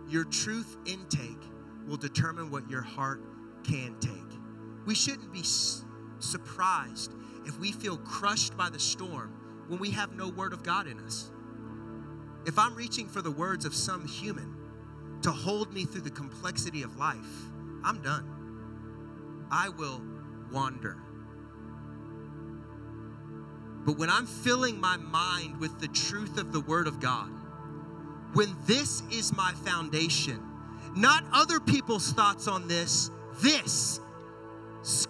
Your 0.08 0.24
truth 0.24 0.78
intake 0.86 1.42
will 1.88 1.98
determine 1.98 2.50
what 2.50 2.70
your 2.70 2.82
heart 2.82 3.22
can 3.64 3.96
take. 4.00 4.12
We 4.86 4.96
shouldn't 4.96 5.34
be 5.34 5.44
surprised 6.20 7.14
if 7.46 7.60
we 7.60 7.72
feel 7.72 7.98
crushed 7.98 8.56
by 8.56 8.70
the 8.70 8.80
storm 8.80 9.34
when 9.68 9.80
we 9.80 9.92
have 9.92 10.16
no 10.16 10.30
word 10.30 10.54
of 10.54 10.64
God 10.64 10.88
in 10.88 11.00
us. 11.00 11.32
If 12.46 12.60
I'm 12.60 12.76
reaching 12.76 13.08
for 13.08 13.22
the 13.22 13.32
words 13.32 13.66
of 13.66 13.74
some 13.74 14.06
human 14.08 14.56
to 15.24 15.32
hold 15.32 15.74
me 15.74 15.86
through 15.86 16.02
the 16.02 16.12
complexity 16.12 16.84
of 16.84 16.98
life, 16.98 17.18
I'm 17.84 18.02
done. 18.02 19.48
I 19.52 19.70
will 19.70 20.02
wander. 20.52 20.98
But 23.86 23.98
when 23.98 24.10
I'm 24.10 24.26
filling 24.26 24.80
my 24.80 24.98
mind 24.98 25.60
with 25.60 25.80
the 25.80 25.88
truth 25.88 26.38
of 26.38 26.52
the 26.52 26.62
Word 26.62 26.88
of 26.88 27.00
God, 27.00 27.30
when 28.34 28.56
this 28.66 29.04
is 29.12 29.36
my 29.36 29.54
foundation, 29.64 30.42
not 30.96 31.24
other 31.32 31.60
people's 31.60 32.12
thoughts 32.12 32.48
on 32.48 32.68
this, 32.68 33.12
this, 33.42 34.00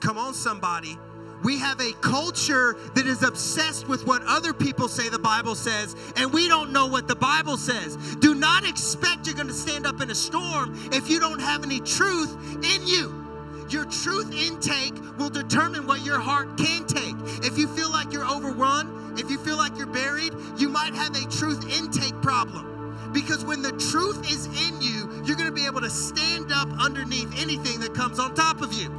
come 0.02 0.18
on, 0.18 0.34
somebody, 0.34 0.98
we 1.44 1.58
have 1.60 1.80
a 1.80 1.92
culture 2.02 2.76
that 2.96 3.06
is 3.06 3.24
obsessed 3.24 3.88
with 3.88 4.06
what 4.08 4.22
other 4.26 4.54
people 4.54 4.88
say 4.88 5.10
the 5.10 5.20
Bible 5.20 5.56
says, 5.56 5.96
and 6.18 6.32
we 6.34 6.48
don't 6.48 6.72
know 6.72 6.88
what 6.88 7.08
the 7.08 7.16
Bible 7.16 7.58
says. 7.58 7.98
Do 8.16 8.36
not 8.36 8.68
expect 8.68 9.28
you're 9.28 9.36
going 9.36 9.48
to 9.48 9.54
stand 9.54 9.86
up 9.86 10.02
in 10.02 10.10
a 10.10 10.16
storm 10.16 10.74
if 10.92 11.10
you 11.10 11.20
don't 11.20 11.40
have 11.40 11.64
any 11.64 11.80
truth 11.82 12.36
in 12.64 12.88
you. 12.88 13.25
Your 13.70 13.86
truth 13.86 14.34
intake 14.34 14.94
will 15.18 15.30
determine 15.30 15.88
what 15.88 16.06
your 16.06 16.20
heart 16.20 16.58
can 16.58 16.86
take. 16.86 17.16
If 17.44 17.58
you 17.58 17.68
feel 17.68 17.92
like 17.92 18.14
you're 18.14 18.26
overrun, 18.26 19.16
if 19.18 19.30
you 19.30 19.38
feel 19.38 19.58
like 19.58 19.78
you're 19.78 19.88
buried, 19.88 20.34
you 20.58 20.70
might 20.70 20.94
have 20.94 21.16
a 21.16 21.28
truth 21.30 21.66
intake 21.72 22.20
problem. 22.22 23.12
Because 23.14 23.46
when 23.46 23.62
the 23.62 23.72
truth 23.72 24.30
is 24.32 24.46
in 24.48 24.82
you, 24.82 25.24
you're 25.26 25.38
going 25.38 25.50
to 25.50 25.56
be 25.56 25.66
able 25.66 25.82
to 25.82 25.90
stand 25.90 26.52
up 26.52 26.68
underneath 26.80 27.32
anything 27.42 27.80
that 27.80 27.94
comes 27.94 28.20
on 28.20 28.36
top 28.36 28.62
of 28.62 28.74
you 28.74 28.90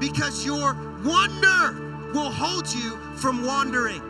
because 0.00 0.44
your 0.44 0.74
wonder 1.04 2.10
will 2.12 2.30
hold 2.30 2.72
you 2.72 2.98
from 3.16 3.44
wandering. 3.44 4.09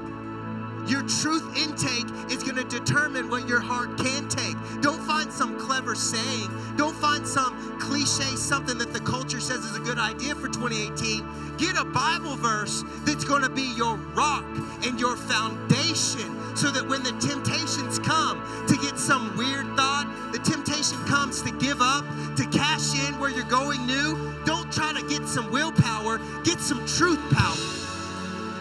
Your 0.90 1.02
truth 1.02 1.56
intake 1.56 2.06
is 2.32 2.42
going 2.42 2.56
to 2.56 2.64
determine 2.64 3.30
what 3.30 3.46
your 3.48 3.60
heart 3.60 3.96
can 3.96 4.28
take. 4.28 4.56
Don't 4.80 5.00
find 5.02 5.32
some 5.32 5.56
clever 5.56 5.94
saying. 5.94 6.50
Don't 6.76 6.96
find 6.96 7.24
some 7.24 7.78
cliche, 7.78 8.34
something 8.34 8.76
that 8.78 8.92
the 8.92 8.98
culture 8.98 9.38
says 9.38 9.64
is 9.64 9.76
a 9.76 9.80
good 9.80 10.00
idea 10.00 10.34
for 10.34 10.48
2018. 10.48 11.56
Get 11.58 11.76
a 11.78 11.84
Bible 11.84 12.34
verse 12.34 12.82
that's 13.06 13.22
going 13.22 13.42
to 13.42 13.48
be 13.48 13.72
your 13.76 13.94
rock 14.16 14.44
and 14.82 14.98
your 14.98 15.16
foundation 15.16 16.56
so 16.56 16.72
that 16.72 16.88
when 16.88 17.04
the 17.04 17.12
temptations 17.20 18.00
come 18.00 18.42
to 18.66 18.76
get 18.78 18.98
some 18.98 19.36
weird 19.36 19.66
thought, 19.76 20.10
the 20.32 20.40
temptation 20.40 20.98
comes 21.04 21.40
to 21.42 21.52
give 21.58 21.80
up, 21.80 22.04
to 22.34 22.44
cash 22.46 22.98
in 23.06 23.16
where 23.20 23.30
you're 23.30 23.44
going 23.44 23.86
new, 23.86 24.34
don't 24.44 24.72
try 24.72 24.92
to 24.92 25.06
get 25.08 25.28
some 25.28 25.52
willpower, 25.52 26.18
get 26.42 26.58
some 26.58 26.84
truth 26.84 27.20
power. 27.30 27.79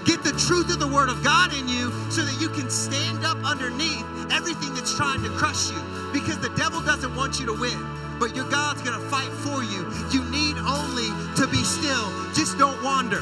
Get 0.10 0.24
the 0.24 0.34
truth 0.50 0.74
of 0.74 0.80
the 0.80 0.88
Word 0.88 1.10
of 1.10 1.24
God 1.24 1.54
in 1.54 1.70
you 1.70 1.94
so 2.10 2.26
that 2.26 2.42
you 2.42 2.50
can 2.50 2.68
stand 2.72 3.24
up 3.24 3.38
underneath 3.46 4.02
everything 4.34 4.74
that's 4.74 4.98
trying 4.98 5.22
to 5.22 5.30
crush 5.38 5.70
you. 5.70 5.78
Because 6.12 6.40
the 6.40 6.50
devil 6.58 6.82
doesn't 6.82 7.14
want 7.14 7.40
you 7.40 7.46
to 7.46 7.54
win, 7.54 7.78
but 8.18 8.36
your 8.36 8.50
God's 8.50 8.82
going 8.82 8.98
to 8.98 9.06
fight 9.06 9.30
for 9.46 9.62
you. 9.62 9.86
You 10.10 10.26
need 10.34 10.58
only 10.66 11.14
to 11.38 11.46
be 11.46 11.62
still. 11.62 12.10
Just 12.34 12.58
don't 12.58 12.82
wander. 12.82 13.22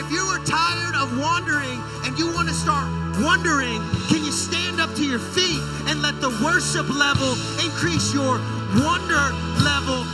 If 0.00 0.08
you 0.08 0.24
are 0.32 0.40
tired 0.48 0.96
of 0.96 1.12
wandering 1.20 1.76
and 2.08 2.16
you 2.16 2.32
want 2.32 2.48
to 2.48 2.56
start 2.56 2.88
wondering, 3.20 3.76
can 4.08 4.24
you 4.24 4.32
stand 4.32 4.80
up 4.80 4.88
to 4.96 5.04
your 5.04 5.20
feet 5.20 5.60
and 5.92 6.00
let 6.00 6.24
the 6.24 6.32
worship 6.40 6.88
level 6.88 7.36
increase 7.60 8.16
your 8.16 8.40
wonder 8.80 9.28
level 9.60 10.08